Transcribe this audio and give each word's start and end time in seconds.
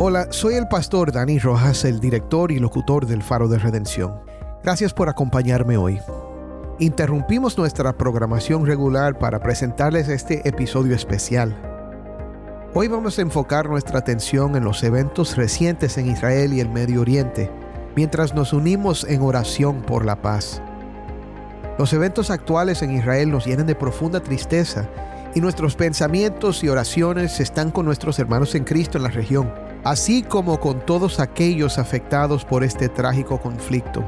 Hola, 0.00 0.28
soy 0.30 0.54
el 0.54 0.68
pastor 0.68 1.10
Dani 1.10 1.40
Rojas, 1.40 1.84
el 1.84 1.98
director 1.98 2.52
y 2.52 2.60
locutor 2.60 3.04
del 3.04 3.20
Faro 3.20 3.48
de 3.48 3.58
Redención. 3.58 4.20
Gracias 4.62 4.94
por 4.94 5.08
acompañarme 5.08 5.76
hoy. 5.76 5.98
Interrumpimos 6.78 7.58
nuestra 7.58 7.92
programación 7.98 8.64
regular 8.64 9.18
para 9.18 9.40
presentarles 9.40 10.08
este 10.08 10.48
episodio 10.48 10.94
especial. 10.94 11.60
Hoy 12.74 12.86
vamos 12.86 13.18
a 13.18 13.22
enfocar 13.22 13.68
nuestra 13.68 13.98
atención 13.98 14.54
en 14.54 14.62
los 14.62 14.84
eventos 14.84 15.36
recientes 15.36 15.98
en 15.98 16.08
Israel 16.08 16.52
y 16.52 16.60
el 16.60 16.68
Medio 16.68 17.00
Oriente, 17.00 17.50
mientras 17.96 18.36
nos 18.36 18.52
unimos 18.52 19.02
en 19.02 19.20
oración 19.20 19.82
por 19.82 20.04
la 20.04 20.22
paz. 20.22 20.62
Los 21.76 21.92
eventos 21.92 22.30
actuales 22.30 22.82
en 22.82 22.92
Israel 22.92 23.32
nos 23.32 23.46
llenan 23.46 23.66
de 23.66 23.74
profunda 23.74 24.20
tristeza 24.20 24.88
y 25.34 25.40
nuestros 25.40 25.74
pensamientos 25.74 26.62
y 26.62 26.68
oraciones 26.68 27.40
están 27.40 27.72
con 27.72 27.84
nuestros 27.84 28.20
hermanos 28.20 28.54
en 28.54 28.62
Cristo 28.62 28.96
en 28.96 29.02
la 29.02 29.10
región 29.10 29.66
así 29.84 30.22
como 30.22 30.60
con 30.60 30.84
todos 30.84 31.20
aquellos 31.20 31.78
afectados 31.78 32.44
por 32.44 32.64
este 32.64 32.88
trágico 32.88 33.40
conflicto. 33.40 34.04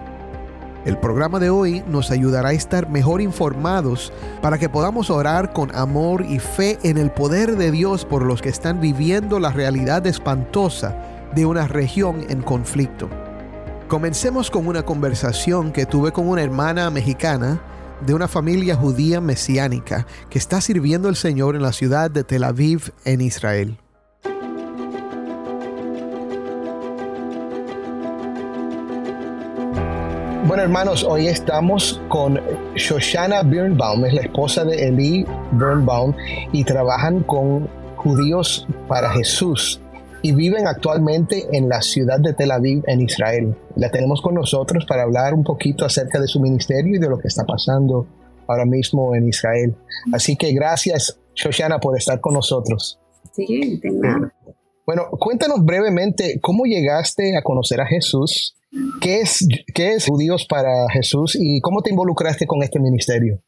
El 0.86 0.96
programa 0.96 1.38
de 1.38 1.50
hoy 1.50 1.82
nos 1.86 2.10
ayudará 2.10 2.50
a 2.50 2.54
estar 2.54 2.88
mejor 2.88 3.20
informados 3.20 4.12
para 4.40 4.56
que 4.56 4.70
podamos 4.70 5.10
orar 5.10 5.52
con 5.52 5.74
amor 5.74 6.24
y 6.24 6.38
fe 6.38 6.78
en 6.82 6.96
el 6.96 7.10
poder 7.10 7.56
de 7.56 7.70
Dios 7.70 8.06
por 8.06 8.24
los 8.24 8.40
que 8.40 8.48
están 8.48 8.80
viviendo 8.80 9.38
la 9.38 9.50
realidad 9.50 10.06
espantosa 10.06 10.96
de 11.34 11.44
una 11.44 11.68
región 11.68 12.24
en 12.30 12.40
conflicto. 12.40 13.10
Comencemos 13.88 14.50
con 14.50 14.66
una 14.66 14.82
conversación 14.82 15.70
que 15.70 15.84
tuve 15.84 16.12
con 16.12 16.26
una 16.28 16.42
hermana 16.42 16.88
mexicana 16.90 17.60
de 18.06 18.14
una 18.14 18.28
familia 18.28 18.74
judía 18.74 19.20
mesiánica 19.20 20.06
que 20.30 20.38
está 20.38 20.62
sirviendo 20.62 21.08
al 21.08 21.16
Señor 21.16 21.56
en 21.56 21.62
la 21.62 21.72
ciudad 21.72 22.10
de 22.10 22.24
Tel 22.24 22.44
Aviv 22.44 22.92
en 23.04 23.20
Israel. 23.20 23.76
Bueno, 30.50 30.64
hermanos, 30.64 31.04
hoy 31.04 31.28
estamos 31.28 32.02
con 32.08 32.36
Shoshana 32.74 33.44
Birnbaum, 33.44 34.04
es 34.04 34.14
la 34.14 34.22
esposa 34.22 34.64
de 34.64 34.88
Eli 34.88 35.24
Birnbaum, 35.52 36.12
y 36.50 36.64
trabajan 36.64 37.22
con 37.22 37.68
judíos 37.94 38.66
para 38.88 39.12
Jesús 39.12 39.80
y 40.22 40.32
viven 40.32 40.66
actualmente 40.66 41.46
en 41.52 41.68
la 41.68 41.80
ciudad 41.80 42.18
de 42.18 42.34
Tel 42.34 42.50
Aviv, 42.50 42.82
en 42.88 43.00
Israel. 43.00 43.54
La 43.76 43.92
tenemos 43.92 44.20
con 44.20 44.34
nosotros 44.34 44.84
para 44.86 45.04
hablar 45.04 45.34
un 45.34 45.44
poquito 45.44 45.84
acerca 45.84 46.20
de 46.20 46.26
su 46.26 46.40
ministerio 46.40 46.96
y 46.96 46.98
de 46.98 47.08
lo 47.08 47.20
que 47.20 47.28
está 47.28 47.44
pasando 47.44 48.08
ahora 48.48 48.64
mismo 48.64 49.14
en 49.14 49.28
Israel. 49.28 49.76
Así 50.12 50.34
que 50.34 50.52
gracias, 50.52 51.16
Shoshana, 51.32 51.78
por 51.78 51.96
estar 51.96 52.20
con 52.20 52.34
nosotros. 52.34 52.98
Sí, 53.30 53.78
tengo. 53.80 54.02
Bueno, 54.86 55.08
cuéntanos 55.18 55.64
brevemente 55.64 56.38
cómo 56.40 56.64
llegaste 56.64 57.36
a 57.36 57.42
conocer 57.42 57.80
a 57.80 57.86
Jesús 57.86 58.56
¿Qué 59.00 59.20
es, 59.20 59.46
¿Qué 59.74 59.94
es 59.94 60.06
Judíos 60.06 60.46
para 60.48 60.88
Jesús 60.92 61.36
y 61.38 61.60
cómo 61.60 61.82
te 61.82 61.90
involucraste 61.90 62.46
con 62.46 62.62
este 62.62 62.78
ministerio? 62.78 63.40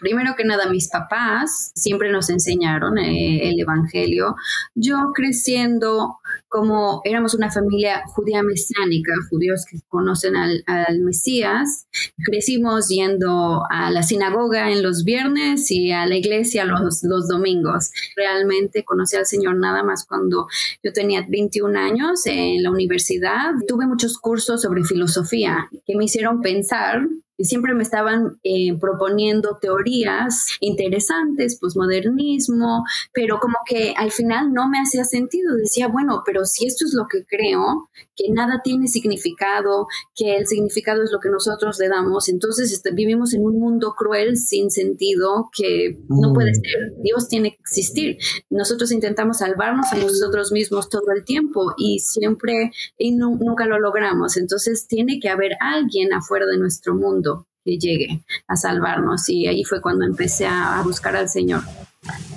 Primero 0.00 0.34
que 0.36 0.44
nada, 0.44 0.68
mis 0.68 0.88
papás 0.88 1.72
siempre 1.74 2.10
nos 2.10 2.30
enseñaron 2.30 2.98
eh, 2.98 3.48
el 3.48 3.60
Evangelio. 3.60 4.34
Yo 4.74 5.12
creciendo 5.14 6.18
como 6.48 7.00
éramos 7.04 7.34
una 7.34 7.50
familia 7.50 8.02
judía 8.06 8.42
mesiánica, 8.42 9.12
judíos 9.28 9.64
que 9.68 9.78
conocen 9.88 10.36
al, 10.36 10.64
Mesías, 11.00 11.88
crecimos 12.24 12.88
yendo 12.88 13.62
a 13.70 13.90
la 13.90 14.02
sinagoga 14.02 14.70
en 14.70 14.82
los 14.82 15.04
viernes 15.04 15.70
y 15.70 15.90
a 15.90 16.06
la 16.06 16.16
iglesia 16.16 16.64
los, 16.64 17.02
los 17.02 17.28
domingos. 17.28 17.90
Realmente 18.16 18.84
conocí 18.84 19.16
al 19.16 19.26
Señor 19.26 19.56
nada 19.56 19.82
más 19.82 20.06
cuando 20.06 20.46
yo 20.82 20.92
tenía 20.92 21.26
21 21.28 21.78
años 21.78 22.26
en 22.26 22.62
la 22.62 22.70
universidad. 22.70 23.52
Tuve 23.66 23.86
muchos 23.86 24.18
cursos 24.18 24.62
sobre 24.62 24.84
filosofía 24.84 25.68
que 25.86 25.96
me 25.96 26.04
hicieron 26.04 26.40
pensar 26.40 27.08
siempre 27.38 27.74
me 27.74 27.82
estaban 27.82 28.38
eh, 28.44 28.76
proponiendo 28.78 29.58
teorías 29.60 30.46
interesantes, 30.60 31.58
posmodernismo, 31.58 32.84
pero 33.12 33.38
como 33.40 33.56
que 33.66 33.94
al 33.96 34.12
final 34.12 34.52
no 34.52 34.68
me 34.68 34.78
hacía 34.78 35.04
sentido. 35.04 35.56
Decía, 35.56 35.88
bueno, 35.88 36.22
pero 36.24 36.44
si 36.44 36.66
esto 36.66 36.84
es 36.84 36.94
lo 36.94 37.06
que 37.08 37.24
creo, 37.24 37.90
que 38.16 38.30
nada 38.30 38.60
tiene 38.62 38.86
significado, 38.86 39.86
que 40.14 40.36
el 40.36 40.46
significado 40.46 41.02
es 41.02 41.10
lo 41.10 41.20
que 41.20 41.28
nosotros 41.28 41.78
le 41.78 41.88
damos, 41.88 42.28
entonces 42.28 42.72
este, 42.72 42.92
vivimos 42.92 43.34
en 43.34 43.44
un 43.44 43.58
mundo 43.58 43.94
cruel, 43.96 44.36
sin 44.36 44.70
sentido, 44.70 45.50
que 45.56 45.98
no 46.08 46.32
puede 46.32 46.52
mm. 46.52 46.54
ser. 46.54 46.92
Dios 47.02 47.28
tiene 47.28 47.50
que 47.50 47.60
existir. 47.60 48.18
Nosotros 48.50 48.92
intentamos 48.92 49.38
salvarnos 49.38 49.92
a 49.92 49.96
nosotros 49.96 50.52
mismos 50.52 50.88
todo 50.88 51.10
el 51.14 51.24
tiempo 51.24 51.74
y 51.76 51.98
siempre 51.98 52.70
y 52.98 53.12
nunca 53.12 53.66
lo 53.66 53.78
logramos. 53.78 54.36
Entonces 54.36 54.86
tiene 54.86 55.18
que 55.20 55.28
haber 55.28 55.52
alguien 55.60 56.12
afuera 56.12 56.46
de 56.46 56.58
nuestro 56.58 56.94
mundo 56.94 57.23
que 57.64 57.78
llegue 57.78 58.22
a 58.46 58.56
salvarnos. 58.56 59.28
Y 59.28 59.46
ahí 59.46 59.64
fue 59.64 59.80
cuando 59.80 60.04
empecé 60.04 60.46
a, 60.46 60.82
buscar 60.84 61.16
al 61.16 61.28
Señor. 61.28 61.62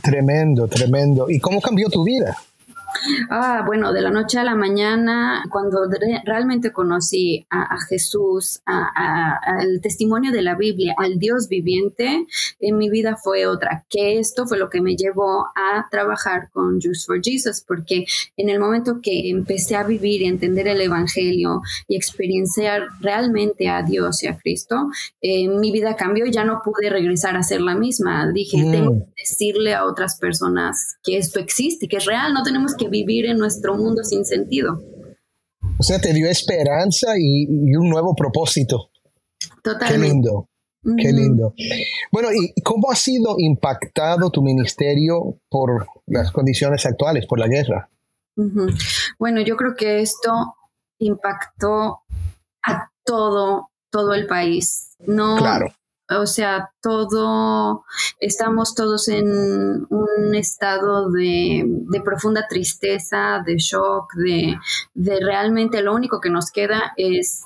Tremendo, 0.01 0.67
tremendo. 0.67 1.29
¿Y 1.29 1.39
cómo 1.39 1.59
cambió 1.61 1.89
tu 1.89 2.03
vida? 2.03 2.37
Ah, 3.29 3.63
bueno, 3.65 3.93
de 3.93 4.01
la 4.01 4.09
noche 4.09 4.39
a 4.39 4.43
la 4.43 4.55
mañana, 4.55 5.43
cuando 5.49 5.87
realmente 6.25 6.71
conocí 6.71 7.45
a, 7.49 7.77
Jesús, 7.89 8.61
al 8.65 9.81
testimonio 9.81 10.31
de 10.31 10.41
la 10.41 10.55
Biblia, 10.55 10.95
al 10.97 11.19
Dios 11.19 11.47
viviente, 11.47 12.25
en 12.59 12.77
mi 12.77 12.89
vida 12.89 13.17
fue 13.21 13.45
otra. 13.45 13.85
Que 13.89 14.19
esto 14.19 14.47
fue 14.47 14.57
lo 14.57 14.69
que 14.69 14.81
me 14.81 14.95
llevó 14.95 15.45
a 15.55 15.87
trabajar 15.89 16.49
con 16.51 16.81
Juice 16.81 17.05
for 17.05 17.21
Jesus, 17.21 17.63
porque 17.65 18.05
en 18.35 18.49
el 18.49 18.59
momento 18.59 18.99
que 19.01 19.29
empecé 19.29 19.75
a 19.75 19.83
vivir 19.83 20.21
y 20.21 20.25
entender 20.25 20.67
el 20.67 20.81
Evangelio 20.81 21.61
y 21.87 21.95
experienciar 21.95 22.87
realmente 22.99 23.69
a 23.69 23.83
Dios 23.83 24.23
y 24.23 24.27
a 24.27 24.37
Cristo, 24.37 24.89
eh, 25.21 25.47
mi 25.47 25.71
vida 25.71 25.95
cambió 25.95 26.25
y 26.25 26.31
ya 26.31 26.43
no 26.43 26.61
pude 26.63 26.89
regresar 26.89 27.35
a 27.35 27.43
ser 27.43 27.61
la 27.61 27.75
misma. 27.75 28.31
Dije, 28.31 28.57
mm. 28.57 28.71
tengo 28.71 28.91
que 28.99 29.21
decirle 29.21 29.73
a 29.73 29.85
otras 29.85 30.17
personas 30.17 30.97
que 31.03 31.17
esto 31.17 31.39
existe, 31.39 31.87
que 31.87 31.97
es 31.97 32.05
real, 32.05 32.33
no 32.33 32.43
tenemos 32.43 32.75
que 32.75 32.86
vivir 32.89 33.25
en 33.25 33.37
nuestro 33.37 33.75
mundo 33.75 34.03
sin 34.03 34.25
sentido. 34.25 34.81
O 35.79 35.83
sea, 35.83 35.99
te 35.99 36.13
dio 36.13 36.29
esperanza 36.29 37.13
y, 37.17 37.45
un 37.75 37.89
nuevo 37.89 38.15
propósito. 38.15 38.89
Totalmente. 39.63 39.97
Qué 39.97 40.13
lindo. 40.13 40.49
Qué 40.97 41.11
lindo. 41.11 41.53
Bueno, 42.11 42.29
¿y 42.31 42.61
cómo 42.61 42.89
ha 42.91 42.95
sido 42.95 43.35
impactado 43.37 44.29
tu 44.29 44.41
ministerio 44.41 45.39
por 45.49 45.87
las 46.05 46.31
condiciones 46.31 46.85
actuales, 46.85 47.25
por 47.27 47.39
la 47.39 47.47
guerra? 47.47 47.89
Bueno, 49.19 49.41
yo 49.41 49.57
creo 49.57 49.75
que 49.75 49.99
esto 50.01 50.31
impactó 50.99 52.01
a 52.65 52.89
todo, 53.03 53.69
todo 53.91 54.13
el 54.13 54.27
país. 54.27 54.95
No, 54.99 55.37
claro 55.37 55.67
o 56.09 56.25
sea, 56.25 56.71
todo, 56.81 57.83
estamos 58.19 58.75
todos 58.75 59.07
en 59.09 59.85
un 59.89 60.35
estado 60.35 61.11
de, 61.11 61.65
profunda 62.03 62.47
tristeza, 62.47 63.43
de 63.45 63.57
shock, 63.57 64.13
de, 64.15 64.57
realmente 65.19 65.81
lo 65.81 65.93
único 65.93 66.21
que 66.21 66.29
nos 66.29 66.51
queda 66.51 66.93
es 66.95 67.43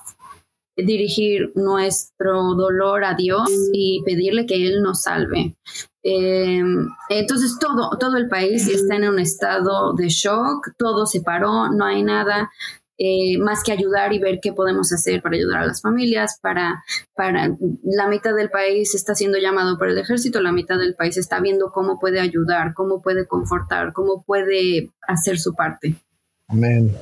dirigir 0.76 1.52
nuestro 1.56 2.54
dolor 2.56 3.04
a 3.04 3.16
Dios 3.16 3.50
y 3.74 4.02
pedirle 4.06 4.46
que 4.46 4.68
Él 4.68 4.82
nos 4.82 5.04
salve. 5.04 5.56
Em, 6.04 6.88
entonces 7.10 7.58
todo, 7.60 7.98
todo 8.00 8.18
el 8.18 8.28
país 8.28 8.68
está 8.68 8.96
en 8.96 9.08
un 9.08 9.20
estado 9.20 9.94
de 9.94 10.10
shock, 10.10 10.70
todo 10.78 11.06
se 11.06 11.22
paró, 11.22 11.70
no 11.70 11.86
hay 11.86 12.04
nada. 12.04 12.50
Eh, 12.98 13.40
más 13.40 13.64
que 13.64 13.72
ayudar 13.72 14.14
y 14.14 14.20
ver 14.20 14.40
qué 14.42 14.54
podemos 14.54 14.94
hacer 14.94 15.24
para 15.24 15.36
ayudar 15.36 15.64
a 15.64 15.66
las 15.66 15.82
familias, 15.82 16.38
para, 16.40 16.84
para 17.16 17.56
la 17.84 18.08
mitad 18.08 18.36
del 18.36 18.52
país 18.52 18.94
está 18.94 19.16
siendo 19.16 19.40
llamado 19.40 19.78
por 19.78 19.90
el 19.90 19.98
ejército, 19.98 20.40
la 20.40 20.52
mitad 20.52 20.78
del 20.78 20.94
país 20.94 21.18
está 21.18 21.40
viendo 21.40 21.72
cómo 21.72 22.00
puede 22.00 22.20
ayudar, 22.20 22.76
cómo 22.76 23.02
puede 23.02 23.26
confortar, 23.26 23.92
cómo 23.94 24.24
puede 24.24 24.92
hacer 25.08 25.40
su 25.40 25.56
parte. 25.56 25.96
Amén. 26.48 26.96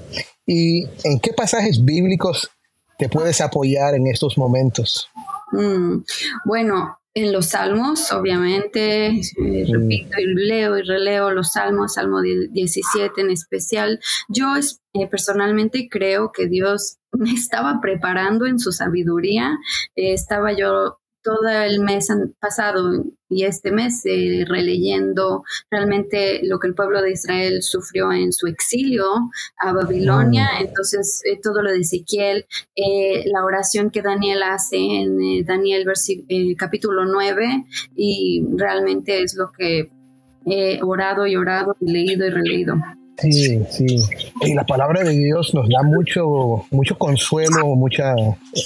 ¿Y 0.46 0.86
en 1.04 1.20
qué 1.22 1.34
pasajes 1.34 1.84
bíblicos 1.84 2.50
te 2.98 3.10
puedes 3.10 3.42
apoyar 3.42 3.96
en 3.96 4.08
estos 4.08 4.38
momentos? 4.38 5.10
Mm, 5.52 6.04
bueno, 6.46 6.99
en 7.14 7.34
los 7.34 7.50
salmos, 7.50 8.12
obviamente, 8.12 9.08
eh, 9.08 9.66
repito 9.68 10.20
y 10.20 10.26
leo 10.36 10.78
y 10.78 10.84
releo 10.84 11.32
los 11.32 11.54
salmos, 11.54 11.96
Salmo 11.96 12.22
17 12.22 13.22
en 13.22 13.32
especial. 13.32 14.00
Yo 14.28 14.56
eh, 14.56 15.08
personalmente 15.08 15.90
creo 15.90 16.32
que 16.32 16.48
Dios 16.48 16.98
me 17.12 17.32
estaba 17.32 17.80
preparando 17.82 18.46
en 18.46 18.60
su 18.60 18.72
sabiduría. 18.72 19.58
Eh, 19.96 20.14
estaba 20.14 20.54
yo 20.54 21.00
todo 21.22 21.48
el 21.48 21.80
mes 21.82 22.08
pasado 22.40 23.04
y 23.30 23.44
este 23.44 23.72
mes 23.72 24.02
eh, 24.06 24.46
releyendo 24.48 25.44
realmente 25.70 26.42
lo 26.44 26.60
que 26.60 26.68
el 26.68 26.74
pueblo 26.74 27.02
de 27.02 27.12
Israel 27.12 27.62
sufrió 27.62 28.12
en 28.12 28.34
su 28.34 28.48
exilio 28.48 29.06
a 29.58 29.74
Babilonia. 29.74 30.50
Entonces, 30.60 31.22
todo 31.44 31.62
lo 31.62 31.72
de 31.72 31.80
Ezequiel, 31.80 32.46
la 33.26 33.44
oración 33.44 33.92
que 33.92 34.02
Daniel 34.02 34.44
hace 34.44 34.78
en 34.78 35.46
Daniel 35.46 35.86
capítulo 36.58 37.06
9, 37.06 37.66
y 37.96 38.44
realmente 38.56 39.22
es 39.22 39.36
lo 39.36 39.52
que 39.52 39.92
he 40.46 40.82
orado 40.82 41.28
y 41.28 41.36
orado 41.36 41.76
y 41.80 41.92
leído 41.92 42.26
y 42.26 42.30
releído. 42.30 42.76
Sí, 43.22 43.64
sí. 43.70 43.98
Y 44.42 44.54
la 44.54 44.66
palabra 44.66 45.04
de 45.04 45.12
Dios 45.12 45.54
nos 45.54 45.68
da 45.70 45.84
mucho, 45.84 46.66
mucho 46.72 46.98
consuelo, 46.98 47.76
mucha 47.76 48.14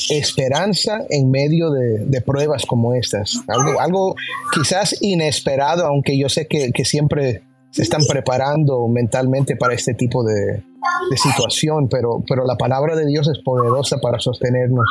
esperanza 0.10 1.02
en 1.10 1.32
medio 1.32 1.72
de, 1.72 2.22
pruebas 2.22 2.66
como 2.66 2.94
estas. 2.94 3.42
Algo, 3.48 3.80
algo 3.80 4.16
quizás 4.54 4.96
inesperado, 5.02 5.86
aunque 5.86 6.18
yo 6.18 6.30
sé 6.30 6.48
que, 6.48 6.72
siempre 6.86 7.44
se 7.72 7.82
están 7.82 8.02
preparando 8.08 8.88
mentalmente 8.88 9.56
para 9.56 9.74
este 9.74 9.94
tipo 9.94 10.24
de, 10.24 10.64
de 11.10 11.18
situación, 11.18 11.88
pero, 11.90 12.24
pero 12.28 12.46
la 12.46 12.56
palabra 12.56 12.96
de 12.96 13.06
Dios 13.06 13.28
es 13.28 13.40
poderosa 13.44 13.98
para 13.98 14.20
sostenernos. 14.20 14.86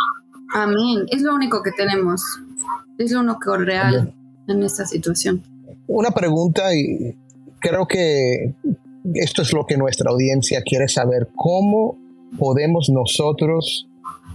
Amén. 0.55 1.06
Es 1.11 1.23
lo 1.23 1.35
único 1.35 1.62
que 1.62 1.73
tenemos. 1.73 2.23
Es 2.99 3.12
lo 3.12 3.20
único 3.20 3.56
real 3.56 4.12
en 4.49 4.62
esta 4.62 4.85
situación. 4.85 5.43
Una 5.87 6.11
pregunta 6.11 6.75
y 6.75 7.17
creo 7.58 7.87
que 7.87 8.55
esto 9.15 9.43
es 9.43 9.53
lo 9.53 9.67
que 9.67 9.77
nuestra 9.77 10.11
audiencia 10.11 10.63
quiere 10.63 10.89
saber. 10.89 11.29
¿Cómo 11.35 11.99
podemos 12.39 12.89
nosotros 12.91 13.89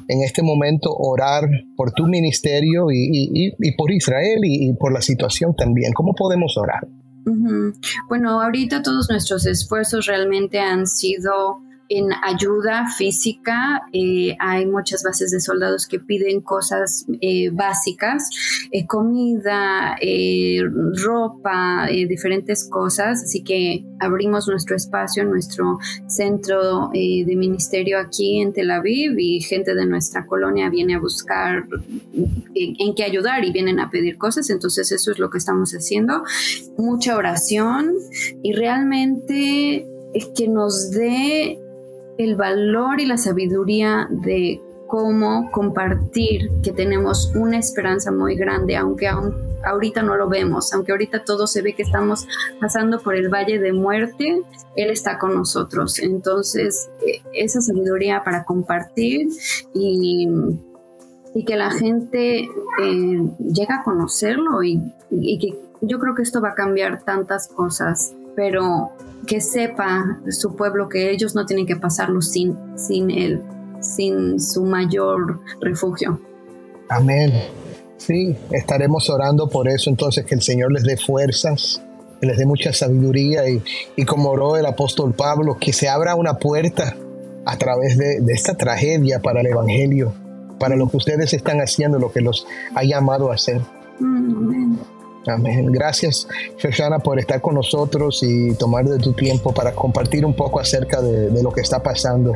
en 0.07 0.23
este 0.23 0.41
momento 0.41 0.95
orar 0.95 1.49
por 1.75 1.91
tu 1.91 2.05
ministerio 2.07 2.87
y, 2.91 3.73
por 3.77 3.91
Israel 3.91 4.39
y, 4.43 4.73
por 4.73 4.93
la 4.93 5.01
situación 5.01 5.55
también? 5.55 5.93
¿Cómo 5.93 6.13
podemos 6.13 6.57
orar? 6.57 6.87
Bueno, 8.07 8.41
ahorita 8.41 8.81
todos 8.81 9.09
nuestros 9.09 9.45
esfuerzos 9.45 10.05
realmente 10.05 10.59
han 10.59 10.87
sido 10.87 11.61
en 11.89 12.09
ayuda 12.23 12.87
física. 12.97 13.83
Eh, 13.93 14.35
hay 14.39 14.65
muchas 14.65 15.03
bases 15.03 15.31
de 15.31 15.39
soldados 15.39 15.87
que 15.87 15.99
piden 15.99 16.41
cosas 16.41 17.05
eh, 17.21 17.49
básicas, 17.51 18.29
eh, 18.71 18.85
comida, 18.85 19.97
ropa, 21.05 21.87
diferentes 21.87 22.67
cosas. 22.69 23.23
Así 23.23 23.43
que 23.43 23.85
abrimos 23.99 24.47
nuestro 24.47 24.75
espacio, 24.75 25.23
nuestro 25.23 25.79
centro 26.07 26.89
de 26.93 27.35
ministerio 27.35 27.99
aquí 27.99 28.41
en 28.41 28.53
Tel 28.53 28.71
Aviv 28.71 29.17
y 29.17 29.41
gente 29.41 29.73
de 29.73 29.85
nuestra 29.85 30.25
colonia 30.25 30.69
viene 30.69 30.95
a 30.95 30.99
buscar 30.99 31.65
en, 32.13 32.75
en 32.79 32.95
qué 32.95 33.03
ayudar 33.03 33.43
y 33.45 33.51
vienen 33.51 33.79
a 33.79 33.89
pedir 33.89 34.17
cosas. 34.17 34.49
Entonces 34.49 34.91
eso 34.91 35.11
es 35.11 35.19
lo 35.19 35.29
que 35.29 35.37
estamos 35.37 35.71
haciendo. 35.71 36.23
Mucha 36.77 37.17
oración 37.17 37.93
y 38.43 38.53
realmente 38.53 39.87
que 40.35 40.47
nos 40.47 40.91
dé 40.91 41.59
el 42.17 42.35
valor 42.35 42.99
y 42.99 43.05
la 43.05 43.17
sabiduría 43.17 44.07
de 44.09 44.61
cómo 44.87 45.51
compartir 45.51 46.49
que 46.63 46.71
tenemos 46.71 47.31
una 47.35 47.59
esperanza 47.59 48.11
muy 48.11 48.35
grande, 48.35 48.77
aunque 48.77 49.07
ahorita 49.07 50.01
no 50.01 50.15
lo 50.15 50.29
vemos, 50.29 50.73
aunque 50.73 50.93
ahorita 50.93 51.23
todo 51.23 51.45
se 51.45 51.61
ve 51.61 51.73
que 51.73 51.83
estamos 51.83 52.27
pasando 52.59 52.99
por 52.99 53.15
el 53.15 53.29
valle 53.29 53.59
de 53.59 53.73
muerte, 53.73 54.41
Él 54.75 54.89
está 54.89 55.19
con 55.19 55.35
nosotros. 55.35 55.99
Entonces, 55.99 56.89
e, 57.05 57.21
esa 57.33 57.61
sabiduría 57.61 58.23
para 58.23 58.45
compartir 58.45 59.27
y, 59.73 60.27
que 61.45 61.55
la 61.55 61.69
gente 61.69 62.39
eh, 62.39 63.29
llegue 63.37 63.71
a 63.71 63.83
conocerlo 63.83 64.63
y, 64.63 64.81
y 65.11 65.37
que 65.37 65.55
yo 65.81 65.99
creo 65.99 66.15
que 66.15 66.23
esto 66.23 66.41
va 66.41 66.49
a 66.49 66.55
cambiar 66.55 67.03
tantas 67.03 67.47
cosas, 67.47 68.13
pero 68.37 68.91
que 69.25 69.41
sepa 69.41 70.19
su 70.29 70.55
pueblo 70.55 70.87
que 70.87 71.09
ellos 71.09 71.33
no 71.33 71.47
tienen 71.47 71.65
que 71.65 71.75
pasarlo 71.75 72.21
sin, 72.21 72.55
sin 72.77 73.09
él, 73.09 73.41
sin 73.81 74.39
su 74.39 74.63
mayor 74.63 75.39
refugio. 75.59 76.21
Amén. 76.87 77.33
Sí, 77.97 78.37
estaremos 78.51 79.09
orando 79.09 79.49
por 79.49 79.67
eso, 79.67 79.89
entonces 79.89 80.23
que 80.23 80.35
el 80.35 80.43
Señor 80.43 80.71
les 80.71 80.83
dé 80.83 80.97
fuerzas, 80.97 81.81
que 82.21 82.27
les 82.27 82.37
dé 82.37 82.45
mucha 82.45 82.71
sabiduría 82.73 83.49
y, 83.49 83.63
y 83.95 84.05
como 84.05 84.29
oró 84.29 84.55
el 84.55 84.67
apóstol 84.67 85.15
Pablo, 85.15 85.57
que 85.59 85.73
se 85.73 85.89
abra 85.89 86.13
una 86.13 86.35
puerta 86.35 86.95
a 87.43 87.57
través 87.57 87.97
de, 87.97 88.19
de 88.21 88.33
esta 88.33 88.53
tragedia 88.53 89.19
para 89.19 89.41
el 89.41 89.47
Evangelio, 89.47 90.13
para 90.59 90.75
lo 90.75 90.87
que 90.89 90.97
ustedes 90.97 91.33
están 91.33 91.57
haciendo, 91.57 91.97
lo 91.97 92.11
que 92.11 92.21
los 92.21 92.45
ha 92.75 92.83
llamado 92.83 93.31
a 93.31 93.33
hacer. 93.33 93.61
Mm, 93.99 94.35
amén. 94.37 94.79
Amén. 95.27 95.65
Gracias, 95.71 96.27
Shoshana, 96.57 96.99
por 96.99 97.19
estar 97.19 97.41
con 97.41 97.55
nosotros 97.55 98.21
y 98.23 98.53
tomar 98.55 98.85
de 98.85 98.97
tu 98.97 99.13
tiempo 99.13 99.53
para 99.53 99.73
compartir 99.73 100.25
un 100.25 100.33
poco 100.33 100.59
acerca 100.59 101.01
de, 101.01 101.43
lo 101.43 101.51
que 101.51 101.61
está 101.61 101.83
pasando. 101.83 102.33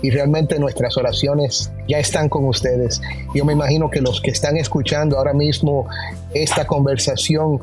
Y 0.00 0.10
realmente 0.10 0.58
nuestras 0.58 0.96
oraciones 0.96 1.72
ya 1.88 1.98
están 1.98 2.28
con 2.28 2.44
ustedes. 2.44 3.00
Yo 3.34 3.44
me 3.44 3.52
imagino 3.52 3.90
que 3.90 4.00
los 4.00 4.20
que 4.20 4.30
están 4.30 4.56
escuchando 4.56 5.18
ahora 5.18 5.32
mismo 5.32 5.86
esta 6.32 6.66
conversación 6.66 7.60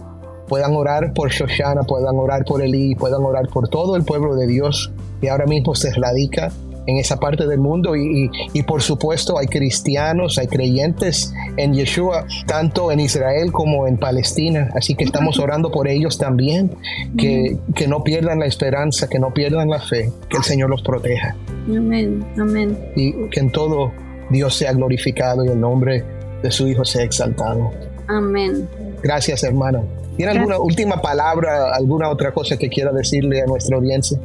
puedan 0.48 0.76
orar 0.76 1.14
por 1.14 1.32
Shoshana, 1.32 1.84
puedan 1.84 2.18
orar 2.18 2.44
por 2.44 2.62
Eli, 2.62 2.96
puedan 2.96 3.24
orar 3.24 3.48
por 3.48 3.70
todo 3.70 3.96
el 3.96 4.04
pueblo 4.04 4.36
de 4.36 4.48
Dios 4.48 4.92
que 5.22 5.30
ahora 5.30 5.46
mismo 5.46 5.74
se 5.76 5.94
radica 5.94 6.52
en 6.88 6.98
esa 6.98 7.18
parte 7.18 7.48
del 7.48 7.60
mundo 7.60 7.96
y, 7.96 8.30
por 8.64 8.82
supuesto 8.82 9.38
hay 9.38 9.48
cristianos, 9.48 10.38
hay 10.38 10.48
creyentes 10.48 11.34
en 11.58 11.74
Yeshua, 11.74 12.26
tanto 12.48 12.92
en 12.92 13.00
Israel 13.00 13.52
como 13.52 13.88
en 13.88 13.98
Palestina. 13.98 14.70
Así 14.76 14.96
que 14.96 15.04
estamos 15.04 15.40
orando 15.40 15.72
por 15.72 15.88
ellos 15.88 16.18
también, 16.18 16.72
que, 17.18 17.58
que 17.76 17.88
no 17.88 18.04
pierdan 18.04 18.40
la 18.40 18.46
esperanza, 18.46 19.08
que 19.08 19.20
no 19.20 19.34
pierdan 19.34 19.70
la 19.70 19.80
fe, 19.80 20.12
que 20.30 20.38
el 20.38 20.44
Señor 20.44 20.70
los 20.70 20.82
proteja. 20.82 21.36
Amén, 21.68 22.26
amén. 22.40 22.78
Y 22.96 23.30
que 23.30 23.40
en 23.40 23.52
todo 23.52 23.92
Dios 24.30 24.56
sea 24.56 24.74
glorificado 24.74 25.44
y 25.46 25.50
el 25.50 25.60
nombre 25.60 26.04
de 26.42 26.52
su 26.52 26.68
Hijo 26.68 26.86
sea 26.86 27.04
exaltado. 27.04 27.72
Amén. 28.08 28.68
Gracias, 29.02 29.44
hermano. 29.44 29.84
¿Tiene 30.16 30.32
alguna 30.32 30.60
última 30.60 31.02
palabra, 31.02 31.74
alguna 31.74 32.10
otra 32.10 32.32
cosa 32.32 32.58
que 32.58 32.70
quiera 32.70 32.92
decirle 32.92 33.42
a 33.42 33.46
nuestra 33.46 33.78
audiencia? 33.78 34.18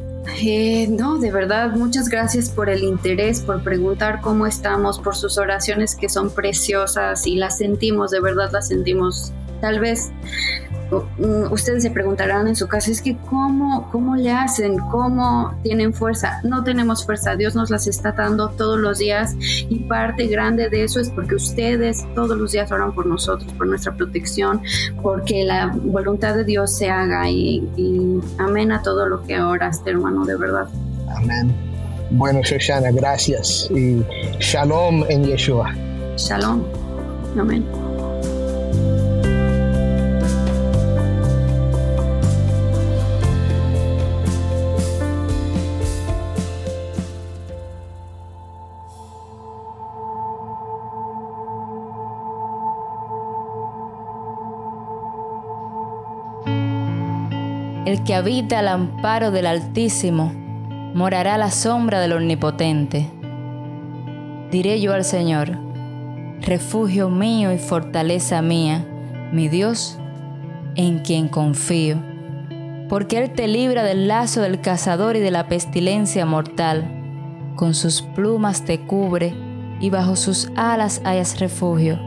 Eh, 0.43 0.87
no, 0.87 1.17
de 1.17 1.31
verdad, 1.31 1.71
muchas 1.71 2.09
gracias 2.09 2.49
por 2.49 2.69
el 2.69 2.83
interés, 2.83 3.41
por 3.41 3.63
preguntar 3.63 4.21
cómo 4.21 4.45
estamos, 4.45 4.99
por 4.99 5.15
sus 5.15 5.37
oraciones 5.37 5.95
que 5.95 6.09
son 6.09 6.29
preciosas 6.29 7.25
y 7.25 7.35
las 7.35 7.57
sentimos, 7.57 8.11
de 8.11 8.21
verdad 8.21 8.49
las 8.51 8.67
sentimos. 8.67 9.31
Tal 9.61 9.79
vez 9.79 10.11
ustedes 11.51 11.83
se 11.83 11.91
preguntarán 11.91 12.47
en 12.47 12.55
su 12.55 12.67
casa, 12.67 12.91
es 12.91 13.01
que 13.01 13.17
¿cómo, 13.29 13.89
cómo 13.91 14.15
le 14.15 14.31
hacen? 14.31 14.77
¿Cómo 14.77 15.53
tienen 15.63 15.93
fuerza? 15.93 16.41
No 16.43 16.63
tenemos 16.63 17.05
fuerza, 17.05 17.35
Dios 17.35 17.55
nos 17.55 17.69
las 17.69 17.87
está 17.87 18.11
dando 18.11 18.49
todos 18.49 18.79
los 18.79 18.99
días 18.99 19.35
y 19.39 19.79
parte 19.79 20.27
grande 20.27 20.69
de 20.69 20.83
eso 20.83 20.99
es 20.99 21.09
porque 21.09 21.35
ustedes 21.35 22.05
todos 22.13 22.37
los 22.37 22.51
días 22.51 22.71
oran 22.71 22.93
por 22.93 23.05
nosotros, 23.05 23.51
por 23.53 23.67
nuestra 23.67 23.93
protección, 23.93 24.61
porque 25.01 25.43
la 25.45 25.67
voluntad 25.67 26.35
de 26.35 26.43
Dios 26.43 26.75
se 26.75 26.89
haga 26.89 27.29
y, 27.29 27.69
y 27.77 28.19
amén 28.37 28.71
a 28.71 28.81
todo 28.81 29.05
lo 29.05 29.23
que 29.23 29.39
oraste, 29.39 29.91
hermano, 29.91 30.25
de 30.25 30.35
verdad. 30.35 30.67
Amén. 31.15 31.53
Bueno, 32.11 32.41
Shoshana, 32.43 32.91
gracias 32.91 33.69
y 33.71 34.03
shalom 34.39 35.05
en 35.09 35.23
Yeshua. 35.23 35.73
Shalom. 36.17 36.63
Amén. 37.37 37.65
El 57.91 58.05
que 58.05 58.15
habita 58.15 58.59
al 58.59 58.69
amparo 58.69 59.31
del 59.31 59.45
Altísimo 59.45 60.31
morará 60.93 61.37
la 61.37 61.51
sombra 61.51 61.99
del 61.99 62.13
Omnipotente. 62.13 63.11
Diré 64.49 64.79
yo 64.79 64.93
al 64.93 65.03
Señor, 65.03 65.57
refugio 66.39 67.09
mío 67.09 67.51
y 67.51 67.57
fortaleza 67.57 68.41
mía, 68.41 68.87
mi 69.33 69.49
Dios, 69.49 69.99
en 70.75 70.99
quien 70.99 71.27
confío. 71.27 72.01
Porque 72.87 73.17
Él 73.17 73.33
te 73.33 73.49
libra 73.49 73.83
del 73.83 74.07
lazo 74.07 74.39
del 74.39 74.61
cazador 74.61 75.17
y 75.17 75.19
de 75.19 75.31
la 75.31 75.49
pestilencia 75.49 76.25
mortal. 76.25 76.85
Con 77.57 77.73
sus 77.73 78.03
plumas 78.03 78.63
te 78.63 78.79
cubre 78.79 79.33
y 79.81 79.89
bajo 79.89 80.15
sus 80.15 80.49
alas 80.55 81.01
hayas 81.03 81.41
refugio. 81.41 81.99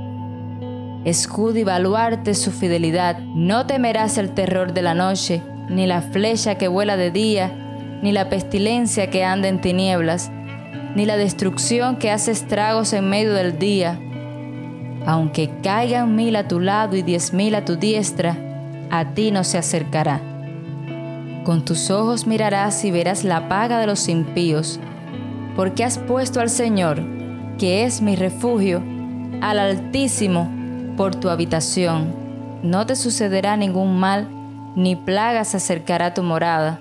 Escudo 1.05 1.59
y 1.59 1.65
baluarte 1.65 2.33
su 2.33 2.53
fidelidad, 2.53 3.19
no 3.19 3.67
temerás 3.67 4.17
el 4.17 4.33
terror 4.33 4.73
de 4.73 4.81
la 4.81 4.95
noche 4.95 5.43
ni 5.69 5.87
la 5.87 6.03
flecha 6.03 6.57
que 6.57 6.69
vuela 6.69 6.97
de 6.97 7.11
día, 7.11 7.53
ni 8.03 8.13
la 8.13 8.29
pestilencia 8.29 9.11
que 9.11 9.25
anda 9.25 9.49
en 9.49 9.61
tinieblas, 9.61 10.31
ni 10.95 11.07
la 11.07 11.17
destrucción 11.17 11.97
que 11.97 12.11
hace 12.11 12.31
estragos 12.31 12.93
en 12.93 13.09
medio 13.09 13.33
del 13.33 13.59
día. 13.59 13.99
Aunque 15.07 15.51
caigan 15.63 16.15
mil 16.15 16.37
a 16.37 16.49
tu 16.49 16.61
lado 16.61 16.97
y 16.97 17.03
diez 17.03 17.33
mil 17.33 17.55
a 17.55 17.65
tu 17.65 17.77
diestra, 17.77 18.37
a 18.91 19.15
ti 19.15 19.31
no 19.31 19.45
se 19.45 19.59
acercará. 19.59 20.21
Con 21.45 21.65
tus 21.65 21.91
ojos 21.91 22.27
mirarás 22.27 22.85
y 22.85 22.91
verás 22.91 23.25
la 23.25 23.49
paga 23.49 23.79
de 23.79 23.87
los 23.87 24.09
impíos, 24.09 24.81
porque 25.57 25.85
has 25.85 25.99
puesto 25.99 26.41
al 26.41 26.49
Señor, 26.49 27.03
que 27.59 27.85
es 27.85 28.01
mi 28.01 28.17
refugio, 28.17 28.83
al 29.41 29.59
Altísimo, 29.59 30.51
por 30.97 31.15
tu 31.15 31.29
habitación. 31.29 32.15
No 32.63 32.87
te 32.87 32.97
sucederá 32.97 33.57
ningún 33.57 33.99
mal, 33.99 34.29
ni 34.75 34.97
plaga 34.97 35.45
se 35.45 35.59
acercará 35.59 36.07
a 36.07 36.15
tu 36.15 36.23
morada. 36.23 36.81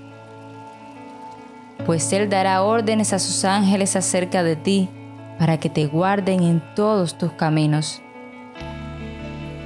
pues 1.86 2.14
Él 2.14 2.30
dará 2.30 2.64
órdenes 2.64 3.12
a 3.12 3.20
sus 3.20 3.44
ángeles 3.44 3.96
acerca 3.96 4.42
de 4.42 4.56
ti, 4.56 4.90
para 5.38 5.58
que 5.58 5.70
te 5.70 5.86
guarden 5.86 6.44
en 6.44 6.64
todos 6.76 7.18
tus 7.18 7.32
caminos. 7.34 8.02